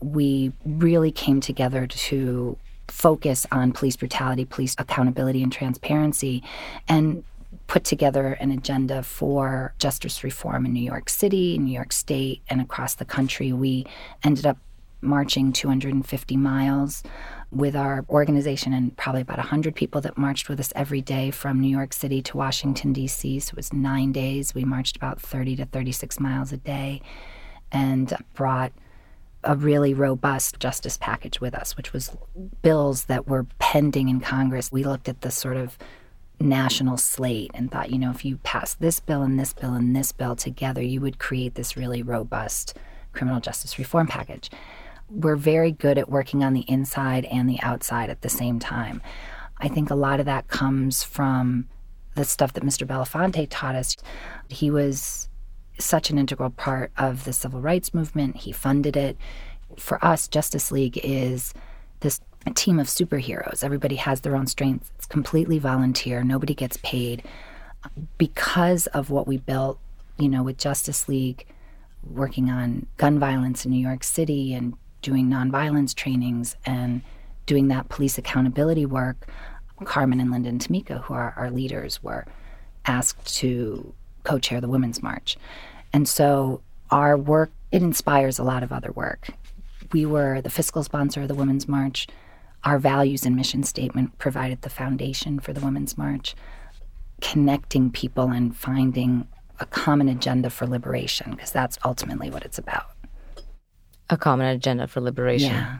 We 0.00 0.52
really 0.64 1.12
came 1.12 1.40
together 1.40 1.86
to 1.86 2.58
focus 2.88 3.46
on 3.52 3.72
police 3.72 3.96
brutality, 3.96 4.44
police 4.44 4.74
accountability, 4.78 5.42
and 5.42 5.52
transparency, 5.52 6.42
and 6.88 7.24
put 7.66 7.84
together 7.84 8.32
an 8.34 8.50
agenda 8.50 9.02
for 9.02 9.74
justice 9.78 10.24
reform 10.24 10.66
in 10.66 10.72
New 10.72 10.82
York 10.82 11.08
City, 11.08 11.58
New 11.58 11.72
York 11.72 11.92
State, 11.92 12.42
and 12.48 12.60
across 12.60 12.94
the 12.94 13.04
country. 13.04 13.52
We 13.52 13.86
ended 14.24 14.46
up 14.46 14.58
marching 15.00 15.52
250 15.52 16.36
miles 16.36 17.02
with 17.50 17.74
our 17.74 18.04
organization 18.10 18.72
and 18.72 18.96
probably 18.96 19.22
about 19.22 19.38
100 19.38 19.74
people 19.74 20.00
that 20.02 20.18
marched 20.18 20.48
with 20.48 20.60
us 20.60 20.72
every 20.76 21.00
day 21.00 21.30
from 21.30 21.60
New 21.60 21.68
York 21.68 21.92
City 21.92 22.20
to 22.22 22.36
Washington, 22.36 22.92
D.C. 22.92 23.40
So 23.40 23.52
it 23.52 23.56
was 23.56 23.72
nine 23.72 24.12
days. 24.12 24.54
We 24.54 24.64
marched 24.64 24.96
about 24.96 25.20
30 25.20 25.56
to 25.56 25.64
36 25.64 26.20
miles 26.20 26.52
a 26.52 26.58
day 26.58 27.00
and 27.72 28.14
brought 28.34 28.72
a 29.44 29.56
really 29.56 29.94
robust 29.94 30.60
justice 30.60 30.98
package 30.98 31.40
with 31.40 31.54
us, 31.54 31.76
which 31.76 31.92
was 31.92 32.14
bills 32.60 33.04
that 33.04 33.28
were 33.28 33.46
pending 33.58 34.08
in 34.08 34.20
Congress. 34.20 34.70
We 34.70 34.84
looked 34.84 35.08
at 35.08 35.22
the 35.22 35.30
sort 35.30 35.56
of 35.56 35.78
national 36.40 36.98
slate 36.98 37.50
and 37.54 37.70
thought, 37.70 37.90
you 37.90 37.98
know, 37.98 38.10
if 38.10 38.24
you 38.24 38.36
pass 38.38 38.74
this 38.74 39.00
bill 39.00 39.22
and 39.22 39.38
this 39.38 39.52
bill 39.52 39.74
and 39.74 39.96
this 39.96 40.12
bill 40.12 40.36
together, 40.36 40.82
you 40.82 41.00
would 41.00 41.18
create 41.18 41.54
this 41.54 41.76
really 41.76 42.02
robust 42.02 42.76
criminal 43.12 43.40
justice 43.40 43.78
reform 43.78 44.06
package 44.06 44.50
we're 45.10 45.36
very 45.36 45.72
good 45.72 45.98
at 45.98 46.10
working 46.10 46.44
on 46.44 46.52
the 46.52 46.64
inside 46.68 47.24
and 47.26 47.48
the 47.48 47.60
outside 47.62 48.10
at 48.10 48.22
the 48.22 48.28
same 48.28 48.58
time. 48.58 49.00
I 49.58 49.68
think 49.68 49.90
a 49.90 49.94
lot 49.94 50.20
of 50.20 50.26
that 50.26 50.48
comes 50.48 51.02
from 51.02 51.68
the 52.14 52.24
stuff 52.24 52.52
that 52.54 52.64
Mr. 52.64 52.86
Belafonte 52.86 53.46
taught 53.50 53.74
us. 53.74 53.96
He 54.48 54.70
was 54.70 55.28
such 55.78 56.10
an 56.10 56.18
integral 56.18 56.50
part 56.50 56.90
of 56.98 57.24
the 57.24 57.32
civil 57.32 57.60
rights 57.60 57.94
movement, 57.94 58.36
he 58.36 58.52
funded 58.52 58.96
it. 58.96 59.16
For 59.76 60.04
us, 60.04 60.26
Justice 60.28 60.72
League 60.72 60.98
is 61.04 61.54
this 62.00 62.20
team 62.54 62.78
of 62.78 62.86
superheroes. 62.86 63.62
Everybody 63.62 63.96
has 63.96 64.20
their 64.20 64.34
own 64.34 64.46
strengths. 64.46 64.90
It's 64.96 65.06
completely 65.06 65.58
volunteer, 65.58 66.24
nobody 66.24 66.54
gets 66.54 66.78
paid. 66.78 67.22
Because 68.16 68.86
of 68.88 69.10
what 69.10 69.26
we 69.26 69.38
built, 69.38 69.78
you 70.18 70.28
know, 70.28 70.42
with 70.42 70.58
Justice 70.58 71.08
League, 71.08 71.46
working 72.04 72.50
on 72.50 72.86
gun 72.96 73.18
violence 73.18 73.64
in 73.64 73.70
New 73.70 73.80
York 73.80 74.02
City 74.02 74.54
and 74.54 74.74
doing 75.02 75.28
nonviolence 75.28 75.94
trainings 75.94 76.56
and 76.64 77.02
doing 77.46 77.68
that 77.68 77.88
police 77.88 78.18
accountability 78.18 78.86
work, 78.86 79.26
Carmen 79.84 80.20
and 80.20 80.30
Lyndon 80.30 80.58
Tamika, 80.58 81.02
who 81.02 81.14
are 81.14 81.34
our 81.36 81.50
leaders, 81.50 82.02
were 82.02 82.26
asked 82.86 83.36
to 83.38 83.94
co 84.24 84.38
chair 84.38 84.60
the 84.60 84.68
Women's 84.68 85.02
March. 85.02 85.36
And 85.92 86.08
so 86.08 86.62
our 86.90 87.16
work, 87.16 87.50
it 87.72 87.82
inspires 87.82 88.38
a 88.38 88.44
lot 88.44 88.62
of 88.62 88.72
other 88.72 88.92
work. 88.92 89.28
We 89.92 90.04
were 90.04 90.40
the 90.40 90.50
fiscal 90.50 90.82
sponsor 90.82 91.22
of 91.22 91.28
the 91.28 91.34
Women's 91.34 91.68
March. 91.68 92.06
Our 92.64 92.78
values 92.78 93.24
and 93.24 93.36
mission 93.36 93.62
statement 93.62 94.18
provided 94.18 94.62
the 94.62 94.70
foundation 94.70 95.38
for 95.38 95.52
the 95.52 95.60
Women's 95.60 95.96
March, 95.96 96.34
connecting 97.20 97.90
people 97.90 98.30
and 98.30 98.54
finding 98.56 99.28
a 99.60 99.66
common 99.66 100.08
agenda 100.08 100.50
for 100.50 100.66
liberation, 100.66 101.30
because 101.30 101.52
that's 101.52 101.78
ultimately 101.84 102.30
what 102.30 102.44
it's 102.44 102.58
about 102.58 102.97
a 104.10 104.16
common 104.16 104.46
agenda 104.46 104.86
for 104.86 105.00
liberation. 105.00 105.50
Yeah. 105.50 105.78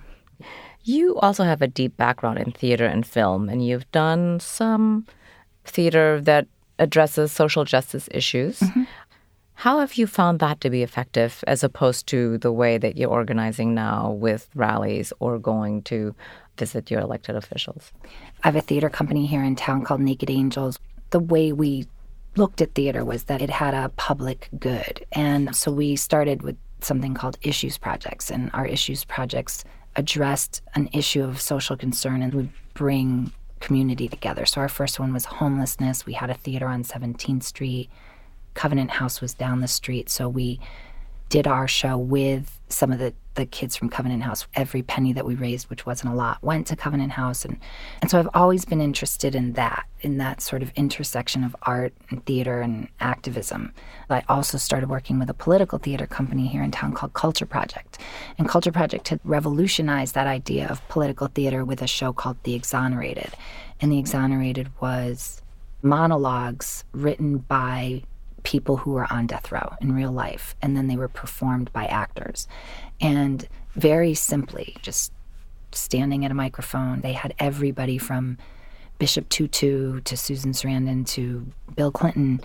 You 0.85 1.19
also 1.19 1.45
have 1.45 1.61
a 1.61 1.69
deep 1.69 1.97
background 1.97 2.39
in 2.39 2.53
theater 2.53 2.87
and 2.87 3.07
film, 3.07 3.49
and 3.49 3.65
you've 3.67 3.91
done 3.93 4.41
some 4.41 5.07
theater 5.65 6.21
that 6.23 6.47
addresses 6.79 7.33
social 7.33 7.65
justice 7.65 8.09
issues. 8.13 8.61
Mm-hmm. 8.61 8.85
How 9.55 9.81
have 9.81 9.95
you 9.95 10.07
found 10.07 10.39
that 10.39 10.61
to 10.61 10.71
be 10.71 10.85
effective 10.85 11.43
as 11.49 11.65
opposed 11.65 12.07
to 12.09 12.39
the 12.39 12.53
way 12.53 12.79
that 12.79 12.97
you're 12.97 13.11
organizing 13.11 13.75
now 13.75 14.13
with 14.13 14.49
rallies 14.55 15.13
or 15.19 15.39
going 15.39 15.83
to 15.83 16.15
visit 16.57 16.91
your 16.93 17.01
elected 17.01 17.35
officials? 17.35 17.93
I 18.45 18.49
have 18.49 18.57
a 18.57 18.61
theater 18.61 18.89
company 18.89 19.27
here 19.27 19.43
in 19.43 19.57
town 19.57 19.85
called 19.85 20.01
Naked 20.01 20.31
Angels. 20.31 20.79
The 21.11 21.19
way 21.19 21.53
we 21.53 21.89
looked 22.37 22.63
at 22.63 22.75
theater 22.77 23.05
was 23.05 23.25
that 23.25 23.43
it 23.43 23.51
had 23.51 23.75
a 23.75 23.89
public 23.97 24.49
good. 24.61 25.05
And 25.11 25.57
so 25.57 25.73
we 25.73 25.97
started 25.97 26.43
with 26.43 26.57
something 26.81 27.15
called 27.15 27.39
issues 27.43 27.79
projects, 27.79 28.31
and 28.31 28.51
our 28.55 28.67
issues 28.67 29.05
projects 29.05 29.65
addressed 29.97 30.63
an 30.75 30.89
issue 30.93 31.25
of 31.25 31.41
social 31.41 31.77
concern 31.77 32.23
and 32.23 32.33
would 32.35 32.51
bring 32.75 33.33
community 33.61 34.09
together. 34.09 34.47
So 34.47 34.61
our 34.61 34.69
first 34.69 35.01
one 35.01 35.13
was 35.13 35.25
homelessness. 35.25 36.07
We 36.07 36.13
had 36.13 36.31
a 36.31 36.35
theater 36.35 36.69
on 36.69 36.85
17th 36.85 37.43
Street. 37.43 37.91
Covenant 38.55 38.91
House 38.91 39.21
was 39.21 39.35
down 39.35 39.61
the 39.61 39.69
street. 39.69 40.09
So 40.09 40.29
we 40.29 40.61
did 41.29 41.47
our 41.47 41.69
show 41.69 41.99
with 41.99 42.59
some 42.69 42.93
of 42.93 42.99
the, 42.99 43.13
the 43.39 43.47
kids 43.47 43.77
from 43.77 43.89
Covenant 43.89 44.25
House. 44.25 44.47
Every 44.55 44.83
penny 44.83 45.13
that 45.13 45.25
we 45.25 45.35
raised, 45.35 45.71
which 45.71 45.87
wasn't 45.87 46.13
a 46.13 46.17
lot, 46.17 46.43
went 46.43 46.67
to 46.67 46.77
Covenant 46.77 47.13
House. 47.13 47.45
And, 47.45 47.59
and 48.03 48.11
so 48.11 48.19
I've 48.19 48.29
always 48.35 48.65
been 48.65 48.81
interested 48.81 49.35
in 49.35 49.53
that, 49.53 49.87
in 50.01 50.19
that 50.19 50.43
sort 50.43 50.63
of 50.63 50.73
intersection 50.75 51.45
of 51.45 51.57
art 51.63 51.95
and 52.11 52.25
theater 52.27 52.61
and 52.61 52.89
activism. 53.01 53.73
I 54.11 54.25
also 54.29 54.59
started 54.59 54.91
working 54.91 55.19
with 55.19 55.31
a 55.31 55.35
political 55.35 55.79
theater 55.79 56.07
company 56.07 56.49
here 56.49 56.63
in 56.63 56.73
town 56.73 56.93
called 56.93 57.15
Culture 57.15 57.47
Project. 57.47 57.99
And 58.39 58.49
Culture 58.49 58.73
Project 58.73 59.09
had 59.09 59.21
revolutionized 59.25 60.15
that 60.15 60.27
idea 60.27 60.69
of 60.69 60.87
political 60.89 61.29
theater 61.29 61.65
with 61.65 61.81
a 61.81 61.87
show 61.87 62.13
called 62.13 62.37
The 62.43 62.55
Exonerated. 62.55 63.35
And 63.81 63.93
The 63.93 63.99
Exonerated 63.99 64.69
was 64.81 65.43
monologues 65.81 66.85
written 66.93 67.39
by 67.39 68.03
people 68.43 68.79
who 68.79 68.93
were 68.93 69.13
on 69.13 69.27
death 69.27 69.53
row 69.53 69.75
in 69.81 69.93
real 69.93 70.13
life, 70.13 70.57
and 70.63 70.77
then 70.77 70.87
they 70.87 70.97
were 70.97 71.09
performed 71.09 71.73
by 71.73 71.85
actors. 71.87 72.49
And 73.01 73.47
very 73.75 74.15
simply, 74.15 74.77
just 74.83 75.13
standing 75.73 76.25
at 76.25 76.31
a 76.31 76.35
microphone, 76.35 77.01
they 77.01 77.13
had 77.13 77.35
everybody 77.39 77.99
from 77.99 78.39
Bishop 78.99 79.29
Tutu 79.29 80.01
to 80.01 80.17
Susan 80.17 80.53
Sarandon 80.53 81.07
to 81.09 81.47
Bill 81.77 81.93
Clinton 81.93 82.41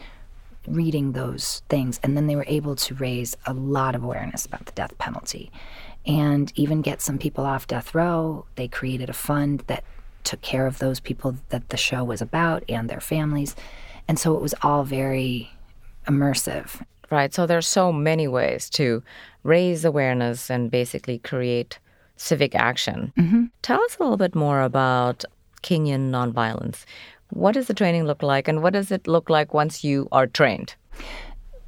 reading 0.67 1.11
those 1.11 1.61
things. 1.69 1.99
And 2.03 2.15
then 2.15 2.27
they 2.27 2.35
were 2.35 2.45
able 2.47 2.75
to 2.75 2.95
raise 2.95 3.35
a 3.45 3.53
lot 3.53 3.95
of 3.95 4.03
awareness 4.03 4.45
about 4.45 4.65
the 4.65 4.71
death 4.73 4.97
penalty 4.97 5.51
and 6.05 6.51
even 6.55 6.81
get 6.81 7.01
some 7.01 7.17
people 7.17 7.45
off 7.45 7.67
death 7.67 7.95
row. 7.95 8.45
They 8.55 8.67
created 8.67 9.09
a 9.09 9.13
fund 9.13 9.63
that 9.67 9.83
took 10.23 10.41
care 10.41 10.67
of 10.67 10.79
those 10.79 10.99
people 10.99 11.35
that 11.49 11.69
the 11.69 11.77
show 11.77 12.03
was 12.03 12.21
about 12.21 12.63
and 12.69 12.89
their 12.89 13.01
families. 13.01 13.55
And 14.07 14.19
so 14.19 14.35
it 14.35 14.41
was 14.41 14.53
all 14.61 14.83
very 14.83 15.51
immersive. 16.07 16.85
Right. 17.13 17.31
So 17.31 17.45
there's 17.45 17.67
so 17.67 17.91
many 17.91 18.27
ways 18.27 18.71
to 18.71 19.03
raise 19.43 19.85
awareness 19.85 20.49
and 20.49 20.71
basically 20.71 21.19
create 21.19 21.77
civic 22.17 22.55
action. 22.55 23.13
Mm-hmm. 23.15 23.43
Tell 23.61 23.79
us 23.83 23.97
a 23.99 24.03
little 24.03 24.17
bit 24.17 24.33
more 24.33 24.61
about 24.61 25.23
Kingian 25.61 26.09
nonviolence. 26.09 26.85
What 27.29 27.53
does 27.53 27.67
the 27.67 27.75
training 27.75 28.05
look 28.05 28.23
like, 28.23 28.47
and 28.47 28.63
what 28.63 28.73
does 28.73 28.89
it 28.91 29.07
look 29.07 29.29
like 29.29 29.53
once 29.53 29.83
you 29.83 30.07
are 30.11 30.25
trained? 30.25 30.73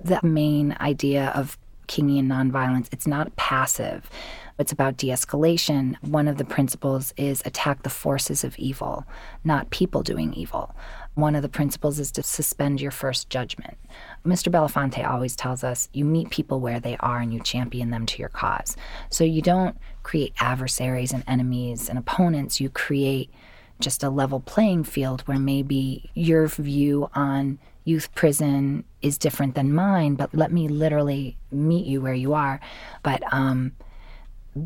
The 0.03 0.19
main 0.23 0.75
idea 0.79 1.31
of 1.35 1.59
Kingian 1.87 2.25
nonviolence, 2.25 2.87
it's 2.91 3.05
not 3.05 3.35
passive. 3.35 4.09
It's 4.57 4.71
about 4.71 4.97
de 4.97 5.09
escalation. 5.09 5.95
One 6.01 6.27
of 6.27 6.37
the 6.37 6.45
principles 6.45 7.13
is 7.17 7.43
attack 7.45 7.83
the 7.83 7.89
forces 7.91 8.43
of 8.43 8.57
evil, 8.57 9.05
not 9.43 9.69
people 9.69 10.01
doing 10.01 10.33
evil. 10.33 10.75
One 11.15 11.35
of 11.35 11.41
the 11.41 11.49
principles 11.49 11.97
is 11.97 12.11
to 12.13 12.23
suspend 12.23 12.81
your 12.81 12.91
first 12.91 13.29
judgment. 13.29 13.77
Mr. 14.25 14.51
Belafonte 14.51 15.09
always 15.09 15.35
tells 15.35 15.63
us 15.63 15.89
you 15.93 16.03
meet 16.03 16.29
people 16.29 16.59
where 16.59 16.79
they 16.79 16.97
are 16.99 17.19
and 17.19 17.33
you 17.33 17.39
champion 17.39 17.89
them 17.89 18.05
to 18.07 18.19
your 18.19 18.29
cause. 18.29 18.75
So 19.09 19.23
you 19.23 19.41
don't 19.41 19.77
create 20.03 20.33
adversaries 20.39 21.13
and 21.13 21.23
enemies 21.25 21.89
and 21.89 21.97
opponents, 21.97 22.59
you 22.59 22.69
create 22.69 23.31
just 23.79 24.03
a 24.03 24.09
level 24.09 24.39
playing 24.39 24.83
field 24.83 25.21
where 25.21 25.39
maybe 25.39 26.09
your 26.13 26.47
view 26.47 27.09
on 27.13 27.59
youth 27.85 28.13
prison 28.15 28.83
is 29.01 29.17
different 29.17 29.55
than 29.55 29.73
mine, 29.73 30.15
but 30.15 30.33
let 30.33 30.51
me 30.51 30.67
literally 30.67 31.37
meet 31.51 31.85
you 31.85 32.01
where 32.01 32.13
you 32.13 32.33
are. 32.33 32.59
But 33.03 33.21
um, 33.31 33.73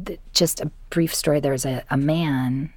th- 0.06 0.20
just 0.34 0.62
a 0.62 0.72
brief 0.90 1.14
story 1.14 1.40
there's 1.40 1.66
a, 1.66 1.84
a 1.90 1.98
man 1.98 2.74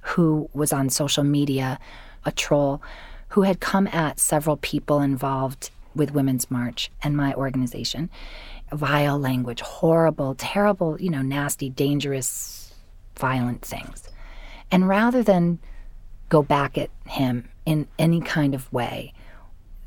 who 0.00 0.48
was 0.52 0.72
on 0.72 0.90
social 0.90 1.24
media, 1.24 1.78
a 2.24 2.32
troll, 2.32 2.82
who 3.28 3.42
had 3.42 3.60
come 3.60 3.86
at 3.88 4.20
several 4.20 4.56
people 4.56 5.00
involved 5.00 5.70
with 5.94 6.12
Women's 6.12 6.50
March 6.50 6.90
and 7.02 7.16
my 7.16 7.34
organization. 7.34 8.10
Vile 8.72 9.18
language, 9.18 9.60
horrible, 9.60 10.34
terrible, 10.36 11.00
you 11.00 11.10
know, 11.10 11.22
nasty, 11.22 11.70
dangerous, 11.70 12.74
violent 13.16 13.62
things. 13.62 14.08
And 14.70 14.88
rather 14.88 15.22
than 15.22 15.58
go 16.28 16.42
back 16.42 16.76
at 16.76 16.90
him 17.06 17.48
in 17.64 17.86
any 17.98 18.20
kind 18.20 18.54
of 18.54 18.72
way, 18.72 19.12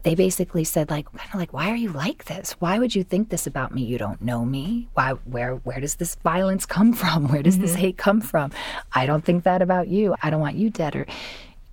they 0.03 0.15
basically 0.15 0.63
said 0.63 0.89
like 0.89 1.12
kind 1.12 1.29
of 1.34 1.39
like 1.39 1.53
why 1.53 1.69
are 1.69 1.75
you 1.75 1.91
like 1.91 2.25
this 2.25 2.51
why 2.60 2.79
would 2.79 2.96
you 2.96 3.03
think 3.03 3.29
this 3.29 3.46
about 3.46 3.74
me 3.74 3.84
you 3.84 3.98
don't 3.98 4.22
know 4.22 4.46
me 4.46 4.88
why 4.93 5.12
where 5.25 5.55
where 5.55 5.79
does 5.79 5.96
this 5.96 6.15
violence 6.15 6.65
come 6.65 6.93
from 6.93 7.27
where 7.27 7.43
does 7.43 7.55
mm-hmm. 7.55 7.63
this 7.63 7.75
hate 7.75 7.98
come 7.98 8.22
from 8.22 8.51
i 8.93 9.05
don't 9.05 9.25
think 9.25 9.43
that 9.43 9.62
about 9.62 9.88
you 9.88 10.15
i 10.24 10.29
don't 10.29 10.39
want 10.39 10.55
you 10.55 10.69
dead 10.69 10.96
or 10.96 11.05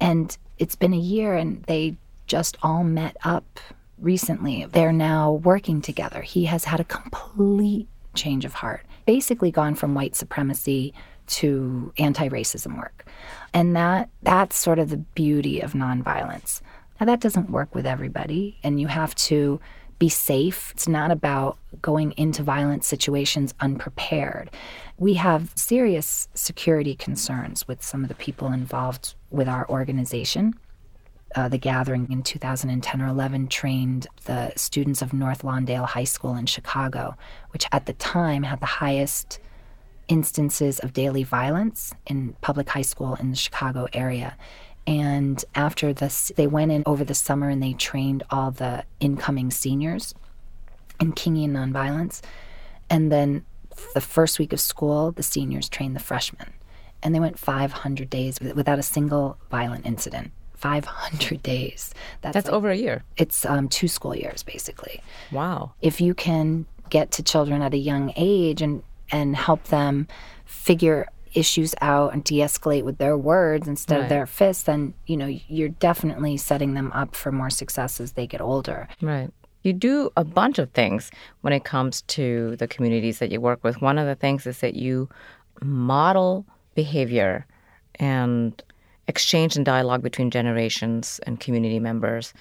and 0.00 0.36
it's 0.58 0.76
been 0.76 0.94
a 0.94 0.98
year 0.98 1.34
and 1.34 1.62
they 1.64 1.96
just 2.26 2.56
all 2.62 2.84
met 2.84 3.16
up 3.24 3.60
recently. 3.98 4.64
They're 4.66 4.92
now 4.92 5.32
working 5.32 5.80
together. 5.80 6.22
He 6.22 6.44
has 6.46 6.64
had 6.64 6.80
a 6.80 6.84
complete 6.84 7.88
change 8.14 8.44
of 8.44 8.54
heart, 8.54 8.84
basically 9.06 9.50
gone 9.50 9.74
from 9.74 9.94
white 9.94 10.16
supremacy 10.16 10.92
to 11.26 11.92
anti-racism 11.98 12.76
work. 12.78 13.06
And 13.52 13.74
that 13.76 14.10
that's 14.22 14.56
sort 14.56 14.78
of 14.78 14.90
the 14.90 14.96
beauty 14.96 15.60
of 15.60 15.72
nonviolence. 15.72 16.60
Now 17.00 17.06
that 17.06 17.20
doesn't 17.20 17.50
work 17.50 17.74
with 17.74 17.86
everybody 17.86 18.58
and 18.62 18.80
you 18.80 18.86
have 18.86 19.14
to 19.16 19.60
be 19.98 20.08
safe. 20.08 20.72
It's 20.72 20.88
not 20.88 21.10
about 21.10 21.58
going 21.80 22.12
into 22.12 22.42
violent 22.42 22.84
situations 22.84 23.54
unprepared. 23.60 24.50
We 24.98 25.14
have 25.14 25.52
serious 25.54 26.28
security 26.34 26.94
concerns 26.94 27.68
with 27.68 27.82
some 27.82 28.02
of 28.02 28.08
the 28.08 28.14
people 28.14 28.52
involved 28.52 29.14
with 29.30 29.48
our 29.48 29.68
organization 29.68 30.54
uh, 31.36 31.48
the 31.48 31.58
gathering 31.58 32.10
in 32.10 32.22
2010 32.22 33.02
or 33.02 33.06
11 33.08 33.48
trained 33.48 34.06
the 34.24 34.52
students 34.56 35.02
of 35.02 35.12
North 35.12 35.42
Lawndale 35.42 35.86
High 35.86 36.04
School 36.04 36.34
in 36.34 36.46
Chicago, 36.46 37.14
which 37.50 37.66
at 37.72 37.86
the 37.86 37.92
time 37.94 38.44
had 38.44 38.60
the 38.60 38.66
highest 38.66 39.38
instances 40.08 40.78
of 40.78 40.92
daily 40.92 41.24
violence 41.24 41.92
in 42.06 42.34
public 42.40 42.68
high 42.68 42.82
school 42.82 43.16
in 43.16 43.30
the 43.30 43.36
Chicago 43.36 43.86
area. 43.92 44.36
And 44.86 45.44
after 45.54 45.92
this, 45.92 46.32
they 46.36 46.46
went 46.46 46.72
in 46.72 46.84
over 46.86 47.04
the 47.04 47.14
summer 47.14 47.50
and 47.50 47.62
they 47.62 47.72
trained 47.74 48.22
all 48.30 48.52
the 48.52 48.84
incoming 49.00 49.50
seniors 49.50 50.14
in 51.00 51.12
Kingian 51.12 51.50
nonviolence. 51.50 52.22
And 52.88 53.10
then 53.10 53.44
the 53.94 54.00
first 54.00 54.38
week 54.38 54.52
of 54.52 54.60
school, 54.60 55.12
the 55.12 55.22
seniors 55.22 55.68
trained 55.68 55.96
the 55.96 56.00
freshmen. 56.00 56.52
And 57.02 57.14
they 57.14 57.20
went 57.20 57.38
500 57.38 58.10
days 58.10 58.40
without 58.40 58.78
a 58.78 58.82
single 58.82 59.38
violent 59.50 59.86
incident. 59.86 60.32
500 60.54 61.42
days. 61.42 61.92
That's, 62.22 62.34
That's 62.34 62.46
like, 62.46 62.54
over 62.54 62.70
a 62.70 62.76
year. 62.76 63.04
It's 63.16 63.44
um, 63.44 63.68
two 63.68 63.88
school 63.88 64.16
years, 64.16 64.42
basically. 64.42 65.02
Wow. 65.30 65.72
If 65.82 66.00
you 66.00 66.14
can 66.14 66.66
get 66.88 67.10
to 67.12 67.22
children 67.22 67.62
at 67.62 67.74
a 67.74 67.78
young 67.78 68.12
age 68.16 68.62
and, 68.62 68.82
and 69.10 69.36
help 69.36 69.64
them 69.64 70.08
figure 70.46 71.08
issues 71.36 71.74
out 71.82 72.14
and 72.14 72.24
de-escalate 72.24 72.82
with 72.82 72.96
their 72.98 73.16
words 73.16 73.68
instead 73.68 73.96
right. 73.96 74.02
of 74.04 74.08
their 74.08 74.26
fists, 74.26 74.62
then 74.62 74.94
you 75.06 75.16
know 75.16 75.26
you're 75.48 75.68
definitely 75.68 76.36
setting 76.36 76.74
them 76.74 76.90
up 76.92 77.14
for 77.14 77.30
more 77.30 77.50
success 77.50 78.00
as 78.00 78.12
they 78.12 78.26
get 78.26 78.40
older. 78.40 78.88
Right. 79.02 79.30
You 79.66 79.72
do 79.72 80.10
a 80.16 80.22
bunch 80.22 80.60
of 80.60 80.70
things 80.70 81.10
when 81.40 81.52
it 81.52 81.64
comes 81.64 82.02
to 82.02 82.54
the 82.56 82.68
communities 82.68 83.18
that 83.18 83.32
you 83.32 83.40
work 83.40 83.64
with. 83.64 83.82
One 83.82 83.98
of 83.98 84.06
the 84.06 84.14
things 84.14 84.46
is 84.46 84.60
that 84.60 84.76
you 84.76 85.08
model 85.60 86.46
behavior 86.76 87.44
and 87.96 88.62
exchange 89.08 89.56
and 89.56 89.66
dialogue 89.66 90.02
between 90.02 90.30
generations 90.30 91.18
and 91.26 91.40
community 91.40 91.80
members 91.80 92.32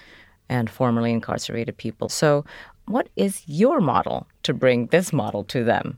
and 0.50 0.70
formerly 0.70 1.12
incarcerated 1.12 1.75
people. 1.77 2.10
So, 2.10 2.46
what 2.86 3.10
is 3.15 3.41
your 3.48 3.82
model 3.82 4.27
to 4.44 4.53
bring 4.53 4.86
this 4.88 5.12
model 5.12 5.44
to 5.46 5.63
them? 5.63 5.98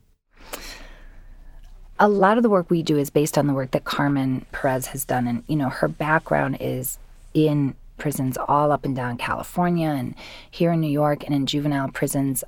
A 2.00 2.08
lot 2.08 2.38
of 2.38 2.44
the 2.44 2.50
work 2.50 2.70
we 2.70 2.84
do 2.84 2.98
is 2.98 3.10
based 3.10 3.38
on 3.38 3.48
the 3.48 3.54
work 3.54 3.72
that 3.72 3.84
Carmen 3.84 4.46
Perez 4.54 4.88
has 4.88 5.04
done. 5.04 5.28
And, 5.28 5.44
you 5.48 5.58
know, 5.58 5.68
her 5.68 5.90
background 5.90 6.58
is 6.62 6.98
in 7.34 7.76
prisons 7.98 8.38
all 8.48 8.72
up 8.72 8.86
and 8.86 8.96
down 8.96 9.18
California 9.18 9.90
and 9.90 10.16
here 10.50 10.72
in 10.72 10.82
New 10.82 10.92
York 10.92 11.24
and 11.26 11.34
in 11.34 11.46
juvenile 11.46 11.90
prisons 11.90 12.44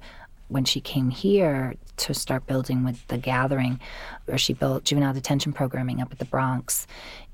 when 0.49 0.65
she 0.65 0.81
came 0.81 1.11
here 1.11 1.75
to 1.95 2.13
start 2.13 2.47
building 2.47 2.83
with 2.83 3.05
the 3.07 3.17
gathering, 3.17 3.79
where 4.25 4.37
she 4.37 4.53
built 4.53 4.83
juvenile 4.83 5.13
detention 5.13 5.53
programming 5.53 6.01
up 6.01 6.11
at 6.11 6.17
the 6.17 6.25
Bronx. 6.25 6.87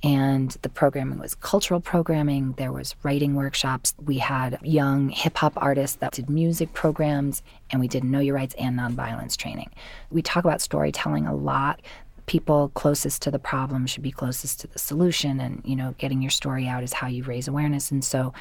And 0.04 0.52
the 0.62 0.70
programming 0.70 1.18
was 1.18 1.34
cultural 1.36 1.80
programming, 1.80 2.54
there 2.54 2.74
was 2.74 2.96
writing 3.04 3.36
workshops. 3.36 3.94
We 4.04 4.18
had 4.18 4.60
young 4.62 5.10
hip 5.10 5.38
hop 5.38 5.54
artists 5.56 5.98
that 5.98 6.14
did 6.14 6.30
music 6.30 6.74
programs, 6.74 7.42
and 7.72 7.80
we 7.80 7.88
did 7.88 8.04
know 8.04 8.20
your 8.20 8.36
rights 8.36 8.56
and 8.60 8.78
nonviolence 8.78 9.38
training. 9.38 9.72
We 10.12 10.22
talk 10.22 10.44
about 10.44 10.62
storytelling 10.62 11.26
a 11.26 11.36
lot 11.36 11.82
people 12.26 12.70
closest 12.70 13.22
to 13.22 13.32
the 13.32 13.40
problem 13.40 13.86
should 13.86 14.04
be 14.04 14.12
closest 14.12 14.60
to 14.60 14.68
the 14.68 14.80
solution 14.80 15.40
and 15.40 15.62
you 15.64 15.76
know 15.76 15.94
getting 15.98 16.22
your 16.22 16.32
story 16.32 16.68
out 16.68 16.84
is 16.84 16.94
how 16.94 17.08
you 17.08 17.24
raise 17.24 17.48
awareness 17.48 17.92
and 17.92 18.04
so 18.04 18.34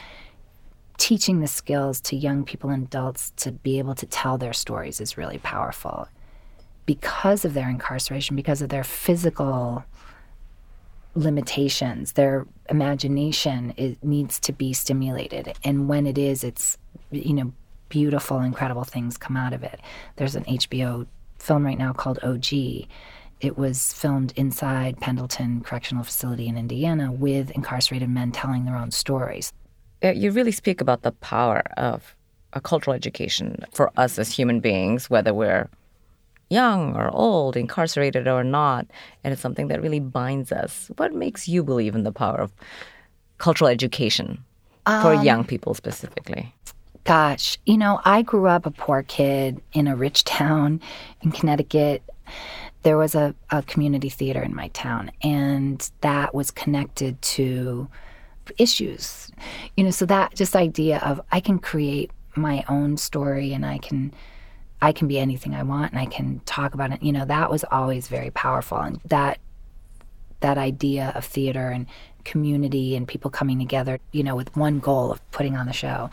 teaching 0.96 1.40
the 1.40 1.46
skills 1.46 2.00
to 2.00 2.16
young 2.16 2.44
people 2.44 2.70
and 2.70 2.84
adults 2.86 3.32
to 3.36 3.52
be 3.52 3.78
able 3.78 3.94
to 3.94 4.06
tell 4.06 4.38
their 4.38 4.52
stories 4.52 5.00
is 5.00 5.18
really 5.18 5.38
powerful 5.38 6.08
because 6.86 7.44
of 7.44 7.54
their 7.54 7.68
incarceration, 7.68 8.36
because 8.36 8.62
of 8.62 8.68
their 8.68 8.84
physical 8.84 9.84
limitations, 11.14 12.12
their 12.12 12.46
imagination 12.68 13.72
it 13.76 14.02
needs 14.02 14.38
to 14.40 14.52
be 14.52 14.72
stimulated. 14.72 15.56
And 15.64 15.88
when 15.88 16.06
it 16.06 16.18
is, 16.18 16.44
it's, 16.44 16.76
you 17.10 17.32
know, 17.32 17.52
beautiful, 17.88 18.40
incredible 18.40 18.84
things 18.84 19.16
come 19.16 19.36
out 19.36 19.52
of 19.52 19.62
it. 19.62 19.80
There's 20.16 20.34
an 20.34 20.44
HBO 20.44 21.06
film 21.38 21.64
right 21.64 21.78
now 21.78 21.92
called 21.92 22.18
OG. 22.22 22.86
It 23.44 23.58
was 23.58 23.92
filmed 23.92 24.32
inside 24.36 24.98
Pendleton 25.00 25.60
Correctional 25.60 26.02
Facility 26.02 26.48
in 26.48 26.56
Indiana 26.56 27.12
with 27.12 27.50
incarcerated 27.50 28.08
men 28.08 28.32
telling 28.32 28.64
their 28.64 28.74
own 28.74 28.90
stories. 28.90 29.52
You 30.02 30.30
really 30.30 30.50
speak 30.50 30.80
about 30.80 31.02
the 31.02 31.12
power 31.12 31.62
of 31.76 32.16
a 32.54 32.60
cultural 32.62 32.94
education 32.94 33.62
for 33.70 33.92
us 33.98 34.18
as 34.18 34.32
human 34.32 34.60
beings, 34.60 35.10
whether 35.10 35.34
we're 35.34 35.68
young 36.48 36.96
or 36.96 37.10
old, 37.10 37.54
incarcerated 37.54 38.26
or 38.26 38.44
not, 38.44 38.86
and 39.22 39.32
it's 39.32 39.42
something 39.42 39.68
that 39.68 39.82
really 39.82 40.00
binds 40.00 40.50
us. 40.50 40.90
What 40.96 41.12
makes 41.12 41.46
you 41.46 41.62
believe 41.62 41.94
in 41.94 42.04
the 42.04 42.12
power 42.12 42.38
of 42.38 42.52
cultural 43.36 43.68
education 43.68 44.42
for 44.86 45.16
Um, 45.16 45.22
young 45.22 45.44
people 45.44 45.74
specifically? 45.74 46.54
Gosh, 47.04 47.58
you 47.66 47.76
know, 47.76 48.00
I 48.06 48.22
grew 48.22 48.46
up 48.46 48.64
a 48.64 48.70
poor 48.70 49.02
kid 49.02 49.60
in 49.74 49.86
a 49.86 49.94
rich 49.94 50.24
town 50.24 50.80
in 51.20 51.30
Connecticut. 51.30 52.02
There 52.84 52.96
was 52.96 53.14
a, 53.14 53.34
a 53.50 53.62
community 53.62 54.08
theater 54.08 54.42
in 54.42 54.54
my 54.54 54.68
town, 54.68 55.10
and 55.22 55.90
that 56.00 56.34
was 56.34 56.50
connected 56.50 57.20
to 57.22 57.88
issues. 58.58 59.30
You 59.76 59.84
know, 59.84 59.90
so 59.90 60.06
that 60.06 60.34
just 60.34 60.54
idea 60.54 60.98
of 60.98 61.20
I 61.32 61.40
can 61.40 61.58
create 61.58 62.10
my 62.36 62.64
own 62.68 62.96
story 62.96 63.52
and 63.52 63.64
I 63.64 63.78
can 63.78 64.12
I 64.82 64.92
can 64.92 65.08
be 65.08 65.18
anything 65.18 65.54
I 65.54 65.62
want 65.62 65.92
and 65.92 66.00
I 66.00 66.06
can 66.06 66.40
talk 66.44 66.74
about 66.74 66.92
it. 66.92 67.02
You 67.02 67.12
know, 67.12 67.24
that 67.24 67.50
was 67.50 67.64
always 67.70 68.08
very 68.08 68.30
powerful 68.30 68.78
and 68.78 69.00
that 69.06 69.38
that 70.40 70.58
idea 70.58 71.12
of 71.14 71.24
theater 71.24 71.70
and 71.70 71.86
community 72.24 72.96
and 72.96 73.08
people 73.08 73.30
coming 73.30 73.58
together, 73.58 73.98
you 74.12 74.22
know, 74.22 74.36
with 74.36 74.54
one 74.56 74.78
goal 74.78 75.10
of 75.10 75.30
putting 75.30 75.56
on 75.56 75.66
the 75.66 75.72
show. 75.72 76.10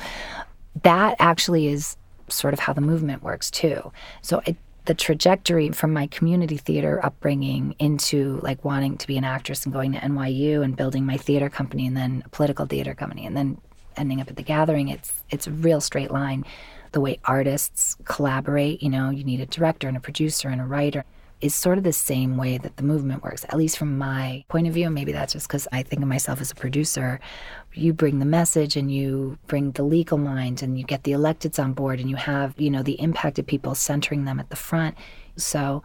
That 0.84 1.16
actually 1.20 1.68
is 1.68 1.98
sort 2.30 2.54
of 2.54 2.62
how 2.62 2.72
the 2.72 2.82
movement 2.82 3.24
works 3.24 3.52
too. 3.52 3.92
So 4.22 4.42
it, 4.46 4.56
the 4.86 4.94
trajectory 4.94 5.70
from 5.70 5.94
my 5.94 6.08
community 6.08 6.58
theater 6.58 7.04
upbringing 7.06 7.76
into 7.78 8.40
like 8.42 8.66
wanting 8.66 8.98
to 8.98 9.08
be 9.08 9.18
an 9.18 9.24
actress 9.24 9.64
and 9.64 9.74
going 9.74 9.92
to 9.94 10.00
NYU 10.00 10.64
and 10.64 10.76
building 10.76 11.06
my 11.06 11.18
theater 11.18 11.50
company 11.50 11.86
and 11.86 11.96
then 11.96 12.24
a 12.26 12.30
political 12.30 12.66
theater 12.66 12.96
company 12.96 13.26
and 13.26 13.38
then 13.38 13.58
ending 13.98 14.22
up 14.22 14.30
at 14.30 14.36
the 14.36 14.44
gathering, 14.44 14.88
it's 14.88 15.24
it's 15.30 15.48
a 15.48 15.52
real 15.52 15.82
straight 15.82 16.12
line. 16.12 16.46
The 16.94 17.02
way 17.02 17.20
artists 17.26 17.96
collaborate, 18.06 18.82
you 18.82 18.90
know, 18.90 19.10
you 19.10 19.24
need 19.24 19.40
a 19.40 19.46
director 19.46 19.88
and 19.88 19.96
a 19.96 20.02
producer 20.02 20.50
and 20.50 20.60
a 20.60 20.66
writer 20.66 21.06
is 21.42 21.56
sort 21.56 21.78
of 21.78 21.84
the 21.84 21.94
same 21.94 22.38
way 22.38 22.58
that 22.58 22.78
the 22.78 22.84
movement 22.84 23.24
works, 23.24 23.44
at 23.46 23.58
least 23.58 23.78
from 23.78 23.98
my 23.98 24.46
point 24.48 24.68
of 24.68 24.74
view. 24.74 24.86
And 24.86 24.96
Maybe 24.96 25.12
that's 25.12 25.34
just 25.34 25.48
because 25.48 25.68
I 25.72 25.84
think 25.84 26.02
of 26.02 26.08
myself 26.08 26.40
as 26.40 26.52
a 26.52 26.56
producer. 26.56 27.20
You 27.74 27.94
bring 27.94 28.20
the 28.20 28.26
message 28.26 28.76
and 28.76 28.92
you 28.92 29.38
bring 29.48 29.72
the 29.72 29.84
legal 29.84 30.18
mind 30.18 30.62
and 30.62 30.78
you 30.78 30.86
get 30.86 31.04
the 31.04 31.12
electeds 31.12 31.62
on 31.62 31.74
board 31.74 32.00
and 32.00 32.10
you 32.10 32.16
have, 32.16 32.60
you 32.60 32.70
know, 32.70 32.84
the 32.84 32.94
impacted 32.94 33.48
people 33.48 33.76
centering 33.76 34.26
them 34.26 34.40
at 34.40 34.50
the 34.50 34.56
front. 34.56 34.96
So 35.36 35.84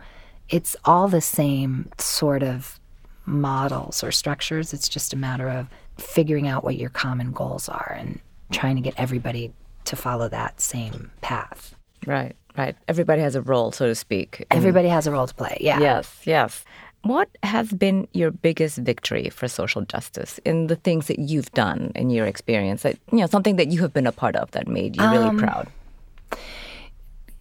it's 0.48 0.76
all 0.84 1.08
the 1.08 1.20
same 1.20 1.90
sort 1.98 2.42
of 2.42 2.78
models 3.25 4.04
or 4.04 4.12
structures. 4.12 4.72
It's 4.72 4.88
just 4.88 5.12
a 5.12 5.16
matter 5.16 5.48
of 5.48 5.68
figuring 5.98 6.46
out 6.46 6.64
what 6.64 6.76
your 6.76 6.90
common 6.90 7.32
goals 7.32 7.68
are 7.68 7.96
and 7.98 8.20
trying 8.52 8.76
to 8.76 8.82
get 8.82 8.94
everybody 8.96 9.52
to 9.84 9.96
follow 9.96 10.28
that 10.28 10.60
same 10.60 11.10
path. 11.20 11.75
Right, 12.06 12.36
right. 12.56 12.76
Everybody 12.88 13.22
has 13.22 13.34
a 13.34 13.42
role, 13.42 13.72
so 13.72 13.87
to 13.87 13.94
speak. 13.94 14.44
Everybody 14.50 14.88
has 14.88 15.07
a 15.07 15.11
role 15.12 15.26
to 15.26 15.35
play. 15.35 15.57
Yeah. 15.61 15.81
Yes, 15.81 16.20
yes. 16.24 16.64
What 17.02 17.28
has 17.44 17.72
been 17.72 18.09
your 18.14 18.31
biggest 18.33 18.78
victory 18.78 19.28
for 19.31 19.46
social 19.46 19.83
justice 19.83 20.38
in 20.44 20.66
the 20.66 20.74
things 20.76 21.07
that 21.07 21.18
you've 21.20 21.52
done 21.52 21.92
in 21.94 22.11
your 22.11 22.26
experience? 22.26 22.83
That 22.83 22.98
you 23.12 23.18
know, 23.18 23.26
something 23.26 23.57
that 23.57 23.68
you 23.68 23.81
have 23.83 23.92
been 23.92 24.07
a 24.09 24.12
part 24.12 24.35
of 24.37 24.50
that 24.52 24.66
made 24.66 24.96
you 24.96 25.02
really 25.09 25.28
Um, 25.28 25.38
proud. 25.38 25.68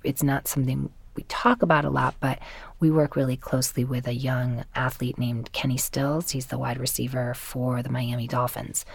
it's 0.03 0.21
not 0.23 0.47
something 0.47 0.89
we 1.15 1.23
talk 1.23 1.61
about 1.61 1.85
a 1.85 1.89
lot, 1.89 2.13
but 2.19 2.39
we 2.79 2.91
work 2.91 3.15
really 3.15 3.37
closely 3.37 3.85
with 3.85 4.05
a 4.05 4.13
young 4.13 4.65
athlete 4.75 5.17
named 5.17 5.51
Kenny 5.53 5.77
Stills. 5.77 6.31
He's 6.31 6.47
the 6.47 6.57
wide 6.59 6.77
receiver 6.77 7.33
for 7.33 7.81
the 7.81 7.89
Miami 7.89 8.27
Dolphins. 8.27 8.85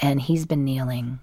And 0.00 0.20
he's 0.22 0.46
been 0.46 0.64
kneeling 0.64 1.20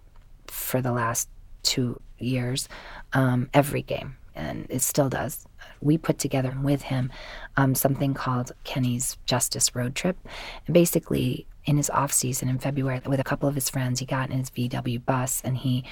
for 0.48 0.80
the 0.80 0.92
last 0.92 1.28
two 1.64 2.00
years 2.20 2.70
um, 3.14 3.50
every 3.54 3.82
game, 3.82 4.16
and 4.36 4.66
it 4.70 4.82
still 4.82 5.10
does. 5.10 5.46
We 5.82 5.98
put 5.98 6.18
together 6.18 6.56
with 6.62 6.84
him 6.84 7.12
um, 7.58 7.76
something 7.76 8.14
called 8.14 8.52
Kenny's 8.64 9.18
Justice 9.26 9.76
Road 9.76 9.96
Trip. 9.96 10.18
And 10.66 10.74
basically, 10.74 11.46
in 11.66 11.78
his 11.78 11.90
off 11.90 12.12
season 12.12 12.50
in 12.50 12.60
February, 12.60 13.02
with 13.06 13.20
a 13.20 13.24
couple 13.24 13.48
of 13.48 13.56
his 13.56 13.70
friends, 13.70 14.00
he 14.00 14.06
got 14.06 14.30
in 14.30 14.40
his 14.40 14.50
VW 14.50 15.04
bus 15.06 15.42
and 15.44 15.58
he 15.58 15.84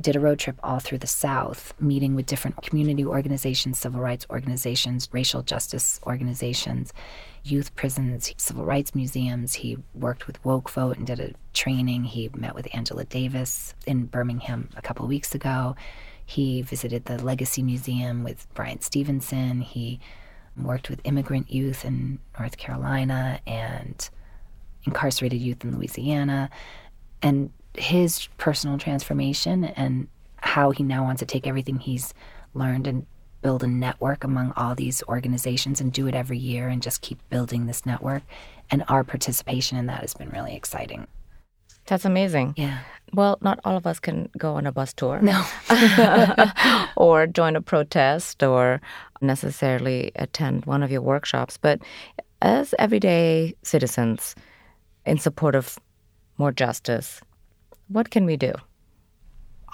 did 0.00 0.16
a 0.16 0.20
road 0.20 0.38
trip 0.38 0.58
all 0.62 0.78
through 0.78 0.98
the 0.98 1.06
South, 1.06 1.72
meeting 1.80 2.14
with 2.14 2.26
different 2.26 2.62
community 2.62 3.04
organizations, 3.04 3.78
civil 3.78 4.00
rights 4.00 4.26
organizations, 4.28 5.08
racial 5.12 5.42
justice 5.42 6.00
organizations, 6.06 6.92
youth 7.44 7.74
prisons, 7.76 8.32
civil 8.36 8.64
rights 8.64 8.94
museums. 8.94 9.54
He 9.54 9.78
worked 9.94 10.26
with 10.26 10.44
Woke 10.44 10.70
Vote 10.70 10.98
and 10.98 11.06
did 11.06 11.20
a 11.20 11.32
training. 11.54 12.04
He 12.04 12.30
met 12.34 12.54
with 12.54 12.68
Angela 12.74 13.04
Davis 13.04 13.74
in 13.86 14.04
Birmingham 14.06 14.68
a 14.76 14.82
couple 14.82 15.04
of 15.04 15.08
weeks 15.08 15.34
ago. 15.34 15.76
He 16.26 16.60
visited 16.62 17.04
the 17.04 17.22
Legacy 17.22 17.62
Museum 17.62 18.24
with 18.24 18.52
Bryan 18.52 18.80
Stevenson. 18.80 19.60
He 19.60 20.00
worked 20.56 20.90
with 20.90 21.00
immigrant 21.04 21.50
youth 21.50 21.84
in 21.84 22.18
North 22.38 22.56
Carolina 22.56 23.40
and 23.46 24.08
incarcerated 24.84 25.40
youth 25.40 25.62
in 25.64 25.76
Louisiana. 25.76 26.50
And 27.22 27.50
his 27.74 28.26
personal 28.38 28.76
transformation 28.76 29.64
and 29.64 30.08
how 30.36 30.70
he 30.72 30.82
now 30.82 31.04
wants 31.04 31.20
to 31.20 31.26
take 31.26 31.46
everything 31.46 31.78
he's 31.78 32.12
learned 32.54 32.86
and 32.86 33.06
build 33.42 33.62
a 33.62 33.66
network 33.66 34.24
among 34.24 34.52
all 34.56 34.74
these 34.74 35.02
organizations 35.04 35.80
and 35.80 35.92
do 35.92 36.06
it 36.08 36.14
every 36.14 36.38
year 36.38 36.68
and 36.68 36.82
just 36.82 37.02
keep 37.02 37.18
building 37.30 37.66
this 37.66 37.86
network. 37.86 38.22
And 38.70 38.82
our 38.88 39.04
participation 39.04 39.78
in 39.78 39.86
that 39.86 40.00
has 40.00 40.14
been 40.14 40.30
really 40.30 40.56
exciting. 40.56 41.06
That's 41.86 42.04
amazing. 42.04 42.54
Yeah. 42.56 42.78
Well, 43.12 43.38
not 43.40 43.60
all 43.64 43.76
of 43.76 43.86
us 43.86 44.00
can 44.00 44.28
go 44.36 44.54
on 44.54 44.66
a 44.66 44.72
bus 44.72 44.92
tour. 44.92 45.20
No. 45.20 45.44
or 46.96 47.26
join 47.26 47.56
a 47.56 47.60
protest 47.60 48.42
or 48.42 48.80
necessarily 49.20 50.12
attend 50.16 50.66
one 50.66 50.82
of 50.82 50.90
your 50.90 51.02
workshops. 51.02 51.56
But 51.56 51.80
as 52.42 52.74
everyday 52.78 53.54
citizens 53.62 54.34
in 55.04 55.18
support 55.18 55.54
of 55.54 55.78
more 56.38 56.52
justice, 56.52 57.20
what 57.88 58.10
can 58.10 58.26
we 58.26 58.36
do? 58.36 58.52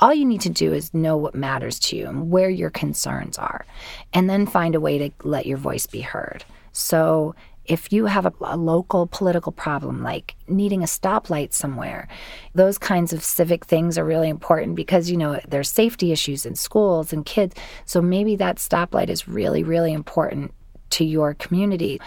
all 0.03 0.12
you 0.12 0.25
need 0.25 0.40
to 0.40 0.51
do 0.51 0.72
is 0.72 0.92
know 0.92 1.16
what 1.16 1.35
matters 1.35 1.79
to 1.79 1.96
you 1.96 2.09
and 2.09 2.29
where 2.29 2.51
your 2.51 2.70
concerns 2.70 3.38
are, 3.38 3.64
and 4.12 4.29
then 4.29 4.46
find 4.46 4.75
a 4.75 4.81
way 4.81 4.98
to 4.98 5.11
let 5.22 5.46
your 5.46 5.59
voice 5.59 5.87
be 5.87 6.01
heard. 6.01 6.44
So, 6.72 7.37
if 7.72 7.90
you 7.90 8.04
have 8.04 8.26
a, 8.26 8.32
a, 8.42 8.56
local 8.56 9.06
political 9.06 9.50
problem 9.50 10.02
like 10.02 10.35
needing 10.46 10.82
a 10.82 10.87
stoplight 10.87 11.54
somewhere, 11.54 12.06
those 12.54 12.76
kinds 12.76 13.14
of 13.14 13.24
civic 13.24 13.64
things 13.64 13.96
are 13.96 14.04
really 14.04 14.28
important 14.28 14.76
because, 14.76 15.11
you 15.11 15.16
know, 15.16 15.40
there's 15.48 15.70
safety 15.70 16.12
issues 16.12 16.44
in 16.44 16.54
schools 16.54 17.12
and 17.12 17.24
kids. 17.24 17.54
So 17.87 18.02
maybe 18.02 18.37
that 18.37 18.56
stoplight 18.56 19.08
is 19.08 19.26
really, 19.26 19.62
really 19.62 19.92
important 19.92 20.52
to 20.90 21.04
your 21.04 21.32
community. 21.35 21.98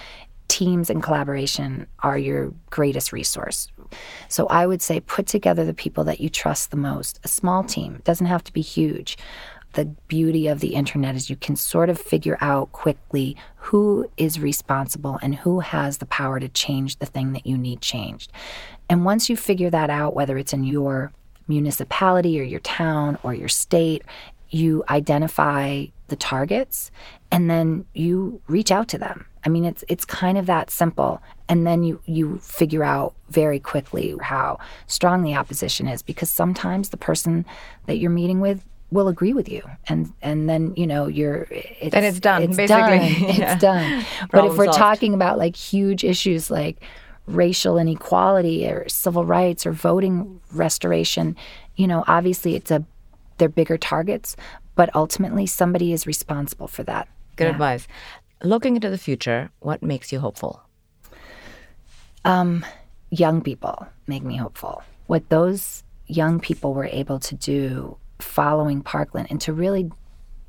Teams 0.47 0.91
and 0.91 1.01
collaboration 1.01 1.87
are 1.99 2.17
your 2.17 2.53
greatest 2.69 3.11
resource. 3.11 3.67
So 4.29 4.45
I 4.47 4.67
would 4.67 4.83
say 4.83 4.99
put 4.99 5.25
together 5.25 5.65
the 5.65 5.73
people 5.73 6.03
that 6.03 6.19
you 6.19 6.29
trust 6.29 6.69
the 6.69 6.77
most. 6.77 7.19
A 7.23 7.27
small 7.27 7.63
team, 7.63 7.95
it 7.95 8.03
doesn't 8.03 8.27
have 8.27 8.43
to 8.43 8.53
be 8.53 8.61
huge. 8.61 9.17
The 9.75 9.85
beauty 10.07 10.47
of 10.47 10.61
the 10.61 10.73
internet 10.73 11.15
is 11.15 11.29
you 11.29 11.35
can 11.35 11.55
sort 11.57 11.89
of 11.89 11.99
figure 11.99 12.37
out 12.39 12.71
quickly 12.71 13.35
who 13.57 14.09
is 14.15 14.39
responsible 14.39 15.19
and 15.21 15.35
who 15.35 15.59
has 15.59 15.97
the 15.97 16.05
power 16.05 16.39
to 16.39 16.47
change 16.47 16.97
the 16.97 17.05
thing 17.05 17.33
that 17.33 17.45
you 17.45 17.57
need 17.57 17.81
changed. 17.81 18.31
And 18.89 19.03
once 19.03 19.29
you 19.29 19.35
figure 19.35 19.69
that 19.69 19.89
out, 19.89 20.15
whether 20.15 20.37
it's 20.37 20.53
in 20.53 20.63
your 20.63 21.11
municipality 21.47 22.39
or 22.39 22.43
your 22.43 22.61
town 22.61 23.17
or 23.21 23.33
your 23.33 23.49
state, 23.49 24.03
you 24.49 24.83
identify 24.89 25.85
the 26.07 26.15
targets 26.15 26.89
and 27.29 27.49
then 27.49 27.85
you 27.93 28.41
reach 28.47 28.71
out 28.71 28.87
to 28.89 28.97
them. 28.97 29.25
I 29.45 29.49
mean 29.49 29.65
it's 29.65 29.83
it's 29.87 30.05
kind 30.05 30.37
of 30.37 30.45
that 30.45 30.71
simple 30.71 31.21
and 31.49 31.67
then 31.67 31.83
you 31.83 31.99
you 32.05 32.39
figure 32.39 32.83
out 32.83 33.13
very 33.29 33.59
quickly 33.59 34.15
how 34.21 34.57
strong 34.87 35.23
the 35.23 35.35
opposition 35.35 35.87
is 35.87 36.01
because 36.01 36.29
sometimes 36.29 36.89
the 36.89 36.97
person 36.97 37.45
that 37.85 37.97
you're 37.97 38.09
meeting 38.11 38.39
with 38.39 38.63
will 38.95 39.07
agree 39.07 39.33
with 39.33 39.47
you 39.47 39.61
and 39.87 40.11
and 40.21 40.49
then 40.49 40.73
you 40.75 40.87
know 40.87 41.05
you're 41.07 41.45
it's, 41.51 41.93
and 41.93 42.05
it's 42.05 42.19
done 42.19 42.41
it's 42.41 42.57
basically 42.57 42.97
done. 42.97 42.99
Yeah. 43.37 43.53
it's 43.53 43.61
done 43.61 44.05
but 44.31 44.45
if 44.45 44.57
we're 44.57 44.65
solved. 44.65 44.79
talking 44.79 45.13
about 45.13 45.37
like 45.37 45.55
huge 45.55 46.03
issues 46.03 46.49
like 46.49 46.81
racial 47.27 47.77
inequality 47.77 48.67
or 48.67 48.87
civil 48.87 49.25
rights 49.25 49.65
or 49.65 49.71
voting 49.71 50.39
restoration, 50.51 51.35
you 51.75 51.87
know, 51.87 52.03
obviously 52.07 52.55
it's 52.55 52.71
a 52.71 52.83
they're 53.37 53.49
bigger 53.49 53.77
targets, 53.77 54.35
but 54.75 54.93
ultimately 54.95 55.45
somebody 55.45 55.91
is 55.91 56.07
responsible 56.07 56.67
for 56.67 56.83
that. 56.83 57.07
Good 57.35 57.45
yeah. 57.45 57.51
advice. 57.51 57.87
Looking 58.43 58.75
into 58.75 58.89
the 58.89 58.97
future, 58.97 59.49
what 59.59 59.83
makes 59.83 60.11
you 60.11 60.19
hopeful? 60.19 60.61
Um, 62.23 62.65
young 63.09 63.41
people 63.41 63.87
make 64.07 64.23
me 64.23 64.37
hopeful. 64.37 64.83
What 65.07 65.29
those 65.29 65.83
young 66.07 66.39
people 66.39 66.73
were 66.73 66.85
able 66.85 67.19
to 67.19 67.35
do 67.35 67.97
following 68.19 68.81
Parkland 68.81 69.27
and 69.29 69.41
to 69.41 69.53
really 69.53 69.89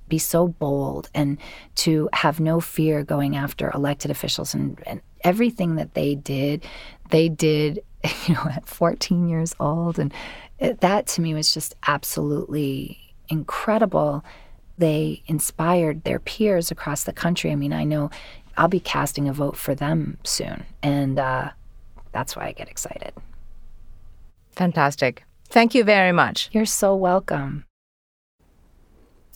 be 0.08 0.18
so 0.18 0.48
bold 0.48 1.10
and 1.14 1.38
to 1.74 2.08
have 2.12 2.38
no 2.38 2.60
fear 2.60 3.02
going 3.02 3.36
after 3.36 3.70
elected 3.74 4.10
officials 4.10 4.54
and, 4.54 4.80
and 4.86 5.00
everything 5.22 5.76
that 5.76 5.94
they 5.94 6.14
did, 6.14 6.64
they 7.10 7.28
did, 7.28 7.82
you 8.26 8.34
know, 8.34 8.46
at 8.50 8.68
14 8.68 9.28
years 9.28 9.54
old. 9.58 9.98
And 9.98 10.12
it, 10.58 10.80
that 10.80 11.06
to 11.08 11.20
me 11.20 11.34
was 11.34 11.52
just 11.52 11.74
absolutely 11.86 13.14
incredible. 13.28 14.24
They 14.78 15.22
inspired 15.26 16.04
their 16.04 16.20
peers 16.20 16.70
across 16.70 17.04
the 17.04 17.12
country. 17.12 17.50
I 17.50 17.56
mean, 17.56 17.72
I 17.72 17.84
know 17.84 18.10
I'll 18.56 18.68
be 18.68 18.80
casting 18.80 19.28
a 19.28 19.32
vote 19.32 19.56
for 19.56 19.74
them 19.74 20.18
soon. 20.24 20.64
And 20.82 21.18
uh, 21.18 21.50
that's 22.12 22.36
why 22.36 22.46
I 22.46 22.52
get 22.52 22.68
excited. 22.68 23.12
Fantastic. 24.52 25.24
Thank 25.48 25.74
you 25.74 25.84
very 25.84 26.12
much. 26.12 26.48
You're 26.52 26.66
so 26.66 26.94
welcome. 26.94 27.64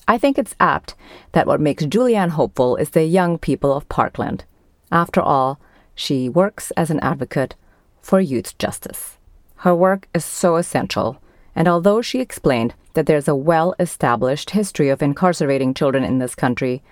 I 0.07 0.19
think 0.19 0.39
it's 0.39 0.57
apt 0.59 0.97
that 1.33 1.47
what 1.47 1.61
makes 1.61 1.85
Julianne 1.85 2.31
hopeful 2.31 2.77
is 2.77 2.91
the 2.91 3.05
young 3.05 3.39
people 3.39 3.73
of 3.73 3.89
Parkland. 3.89 4.45
After 4.91 5.21
all, 5.21 5.61
she 5.95 6.29
works 6.29 6.73
as 6.73 6.91
an 6.91 7.01
advocate 7.01 7.55
for 8.03 8.21
youth 8.21 8.59
justice. 8.59 9.19
Her 9.57 9.75
work 9.75 10.09
is 10.13 10.25
so 10.25 10.57
essential, 10.57 11.23
and 11.55 11.69
although 11.69 12.03
she 12.03 12.21
explained 12.21 12.75
that 12.95 13.07
there's 13.07 13.29
a 13.29 13.37
well 13.37 13.75
established 13.79 14.51
history 14.51 14.89
of 14.89 15.03
incarcerating 15.03 15.75
children 15.75 16.03
in 16.03 16.19
this 16.19 16.35
country, 16.35 16.83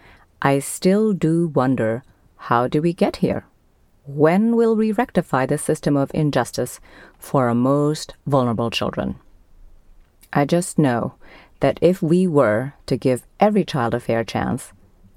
I 0.41 0.61
still 0.61 1.13
do 1.13 1.49
wonder 1.49 2.05
how 2.37 2.69
do 2.69 2.81
we 2.81 2.93
get 2.93 3.17
here? 3.17 3.47
When 4.09 4.57
will 4.57 4.75
we 4.75 4.91
rectify 4.93 5.45
this 5.45 5.63
system 5.63 5.95
of 5.95 6.11
injustice 6.15 6.81
for 7.19 7.49
our 7.49 7.55
most 7.55 8.15
vulnerable 8.27 8.71
children? 8.71 9.17
I 10.33 10.47
just 10.47 10.79
know 10.79 11.13
that 11.61 11.79
if 11.83 12.01
we 12.01 12.27
were 12.27 12.73
to 12.87 12.97
give 12.97 13.27
every 13.39 13.67
child 13.67 13.93
a 13.93 14.01
fair 14.01 14.25
chance, 14.25 14.73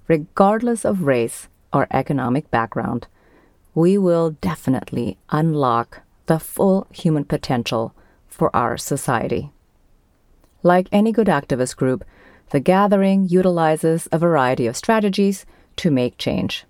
regardless 0.10 0.84
of 0.84 1.04
race 1.04 1.47
or 1.71 1.88
economic 1.89 2.51
background, 2.51 3.08
we 3.73 3.97
will 3.97 4.32
definitely 4.41 5.17
unlock 5.30 6.01
the 6.25 6.38
full 6.38 6.86
human 6.91 7.23
potential 7.23 7.95
for 8.27 8.54
our 8.54 8.75
society. 8.75 9.51
Like 10.63 10.89
any 10.91 11.13
good 11.13 11.27
activist 11.27 11.77
group, 11.77 12.04
the 12.49 12.60
gathering 12.60 13.30
utilizes 13.30 14.10
a 14.12 14.19
variety 14.19 14.67
of 14.67 14.75
strategies 14.75 15.45
to 15.77 15.89
make 15.89 16.17
change. 16.17 16.65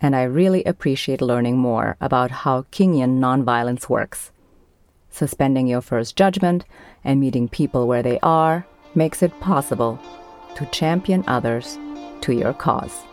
And 0.00 0.14
I 0.14 0.24
really 0.24 0.62
appreciate 0.64 1.20
learning 1.20 1.58
more 1.58 1.96
about 2.00 2.30
how 2.30 2.62
Kingian 2.70 3.18
nonviolence 3.18 3.88
works. 3.88 4.30
Suspending 5.10 5.66
your 5.66 5.80
first 5.80 6.16
judgment 6.16 6.64
and 7.02 7.18
meeting 7.18 7.48
people 7.48 7.86
where 7.86 8.02
they 8.02 8.18
are 8.22 8.66
makes 8.94 9.22
it 9.22 9.40
possible 9.40 9.98
to 10.56 10.66
champion 10.66 11.24
others 11.26 11.78
to 12.22 12.34
your 12.34 12.52
cause. 12.52 13.04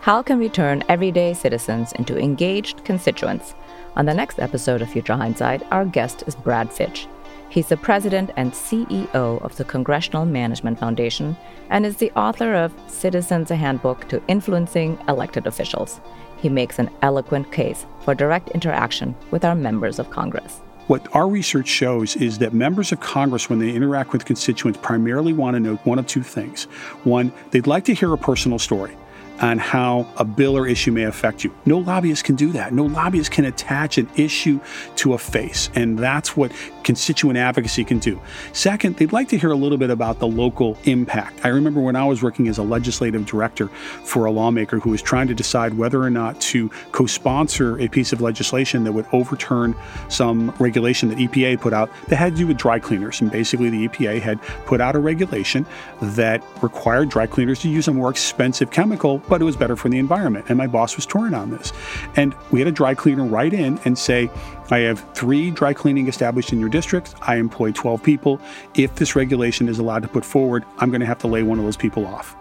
How 0.00 0.22
can 0.22 0.38
we 0.38 0.48
turn 0.48 0.84
everyday 0.88 1.34
citizens 1.34 1.92
into 1.92 2.16
engaged 2.16 2.84
constituents? 2.84 3.54
On 3.96 4.06
the 4.06 4.14
next 4.14 4.38
episode 4.38 4.80
of 4.80 4.88
Future 4.88 5.16
Hindsight, 5.16 5.62
our 5.72 5.84
guest 5.84 6.22
is 6.26 6.36
Brad 6.36 6.72
Fitch. 6.72 7.08
He's 7.50 7.68
the 7.68 7.78
president 7.78 8.30
and 8.36 8.52
CEO 8.52 9.42
of 9.42 9.56
the 9.56 9.64
Congressional 9.64 10.26
Management 10.26 10.78
Foundation 10.78 11.34
and 11.70 11.86
is 11.86 11.96
the 11.96 12.12
author 12.12 12.54
of 12.54 12.74
Citizens 12.88 13.50
a 13.50 13.56
Handbook 13.56 14.06
to 14.08 14.22
Influencing 14.28 14.98
Elected 15.08 15.46
Officials. 15.46 16.00
He 16.36 16.50
makes 16.50 16.78
an 16.78 16.90
eloquent 17.00 17.50
case 17.50 17.86
for 18.04 18.14
direct 18.14 18.50
interaction 18.50 19.14
with 19.30 19.46
our 19.46 19.54
members 19.54 19.98
of 19.98 20.10
Congress. 20.10 20.60
What 20.88 21.14
our 21.14 21.28
research 21.28 21.68
shows 21.68 22.16
is 22.16 22.38
that 22.38 22.52
members 22.52 22.92
of 22.92 23.00
Congress, 23.00 23.48
when 23.48 23.58
they 23.58 23.70
interact 23.70 24.12
with 24.12 24.26
constituents, 24.26 24.78
primarily 24.82 25.32
want 25.32 25.54
to 25.54 25.60
know 25.60 25.76
one 25.84 25.98
of 25.98 26.06
two 26.06 26.22
things. 26.22 26.64
One, 27.04 27.32
they'd 27.50 27.66
like 27.66 27.84
to 27.84 27.94
hear 27.94 28.12
a 28.12 28.18
personal 28.18 28.58
story 28.58 28.96
on 29.40 29.58
how 29.58 30.06
a 30.16 30.24
bill 30.24 30.56
or 30.56 30.66
issue 30.66 30.92
may 30.92 31.04
affect 31.04 31.44
you. 31.44 31.54
No 31.66 31.78
lobbyist 31.78 32.24
can 32.24 32.34
do 32.34 32.52
that. 32.52 32.72
No 32.72 32.84
lobbyist 32.84 33.30
can 33.30 33.44
attach 33.44 33.98
an 33.98 34.08
issue 34.16 34.60
to 34.96 35.14
a 35.14 35.18
face, 35.18 35.70
and 35.74 35.98
that's 35.98 36.36
what 36.36 36.52
constituent 36.82 37.38
advocacy 37.38 37.84
can 37.84 37.98
do. 37.98 38.20
Second, 38.52 38.96
they'd 38.96 39.12
like 39.12 39.28
to 39.28 39.38
hear 39.38 39.50
a 39.50 39.56
little 39.56 39.78
bit 39.78 39.90
about 39.90 40.18
the 40.18 40.26
local 40.26 40.78
impact. 40.84 41.44
I 41.44 41.48
remember 41.48 41.80
when 41.80 41.96
I 41.96 42.04
was 42.04 42.22
working 42.22 42.48
as 42.48 42.58
a 42.58 42.62
legislative 42.62 43.26
director 43.26 43.68
for 43.68 44.24
a 44.24 44.30
lawmaker 44.30 44.78
who 44.78 44.90
was 44.90 45.02
trying 45.02 45.28
to 45.28 45.34
decide 45.34 45.74
whether 45.74 46.02
or 46.02 46.10
not 46.10 46.40
to 46.40 46.70
co 46.92 47.06
sponsor 47.06 47.78
a 47.78 47.88
piece 47.88 48.12
of 48.12 48.20
legislation 48.20 48.84
that 48.84 48.92
would 48.92 49.06
overturn 49.12 49.74
some 50.08 50.50
regulation 50.58 51.08
that 51.10 51.18
EPA 51.18 51.60
put 51.60 51.72
out 51.72 51.90
that 52.08 52.16
had 52.16 52.32
to 52.32 52.38
do 52.38 52.46
with 52.46 52.56
dry 52.56 52.78
cleaners. 52.78 53.20
And 53.20 53.30
basically, 53.30 53.70
the 53.70 53.88
EPA 53.88 54.20
had 54.20 54.40
put 54.64 54.80
out 54.80 54.96
a 54.96 54.98
regulation 54.98 55.66
that 56.00 56.42
required 56.62 57.10
dry 57.10 57.26
cleaners 57.26 57.60
to 57.60 57.68
use 57.68 57.88
a 57.88 57.92
more 57.92 58.10
expensive 58.10 58.70
chemical 58.70 59.18
but 59.28 59.40
it 59.40 59.44
was 59.44 59.56
better 59.56 59.76
for 59.76 59.88
the 59.88 59.98
environment. 59.98 60.46
And 60.48 60.58
my 60.58 60.66
boss 60.66 60.96
was 60.96 61.06
torn 61.06 61.34
on 61.34 61.50
this. 61.50 61.72
And 62.16 62.34
we 62.50 62.60
had 62.60 62.68
a 62.68 62.72
dry 62.72 62.94
cleaner 62.94 63.24
write 63.24 63.52
in 63.52 63.78
and 63.84 63.98
say, 63.98 64.30
I 64.70 64.78
have 64.80 65.04
three 65.14 65.50
dry 65.50 65.72
cleaning 65.72 66.08
established 66.08 66.52
in 66.52 66.60
your 66.60 66.68
district. 66.68 67.14
I 67.22 67.36
employ 67.36 67.72
12 67.72 68.02
people. 68.02 68.40
If 68.74 68.96
this 68.96 69.16
regulation 69.16 69.68
is 69.68 69.78
allowed 69.78 70.02
to 70.02 70.08
put 70.08 70.24
forward, 70.24 70.64
I'm 70.78 70.90
going 70.90 71.00
to 71.00 71.06
have 71.06 71.18
to 71.18 71.26
lay 71.26 71.42
one 71.42 71.58
of 71.58 71.64
those 71.64 71.76
people 71.76 72.06
off. 72.06 72.36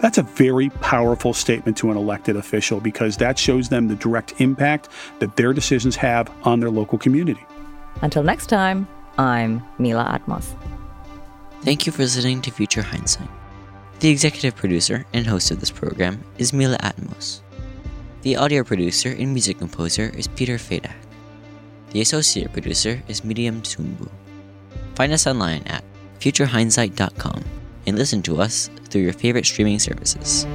That's 0.00 0.18
a 0.18 0.22
very 0.22 0.70
powerful 0.70 1.34
statement 1.34 1.76
to 1.78 1.90
an 1.90 1.96
elected 1.96 2.36
official 2.36 2.80
because 2.80 3.16
that 3.16 3.38
shows 3.38 3.68
them 3.68 3.88
the 3.88 3.96
direct 3.96 4.40
impact 4.40 4.88
that 5.18 5.36
their 5.36 5.52
decisions 5.52 5.96
have 5.96 6.30
on 6.44 6.60
their 6.60 6.70
local 6.70 6.98
community. 6.98 7.44
Until 8.00 8.22
next 8.22 8.46
time, 8.46 8.86
I'm 9.18 9.62
Mila 9.78 10.04
Atmos. 10.04 10.54
Thank 11.62 11.86
you 11.86 11.92
for 11.92 12.02
listening 12.02 12.40
to 12.42 12.52
Future 12.52 12.82
Hindsight. 12.82 13.28
The 14.00 14.10
executive 14.10 14.54
producer 14.54 15.04
and 15.12 15.26
host 15.26 15.50
of 15.50 15.58
this 15.58 15.72
program 15.72 16.22
is 16.38 16.52
Mila 16.52 16.78
Atmos. 16.78 17.40
The 18.22 18.36
audio 18.36 18.62
producer 18.62 19.10
and 19.10 19.34
music 19.34 19.58
composer 19.58 20.12
is 20.14 20.28
Peter 20.28 20.54
Fadak. 20.54 20.94
The 21.90 22.00
associate 22.00 22.52
producer 22.52 23.02
is 23.08 23.24
Miriam 23.24 23.60
Tumbu. 23.60 24.08
Find 24.94 25.12
us 25.12 25.26
online 25.26 25.62
at 25.66 25.82
futurehindsight.com 26.20 27.42
and 27.88 27.98
listen 27.98 28.22
to 28.22 28.40
us 28.40 28.70
through 28.88 29.02
your 29.02 29.14
favorite 29.14 29.46
streaming 29.46 29.80
services. 29.80 30.46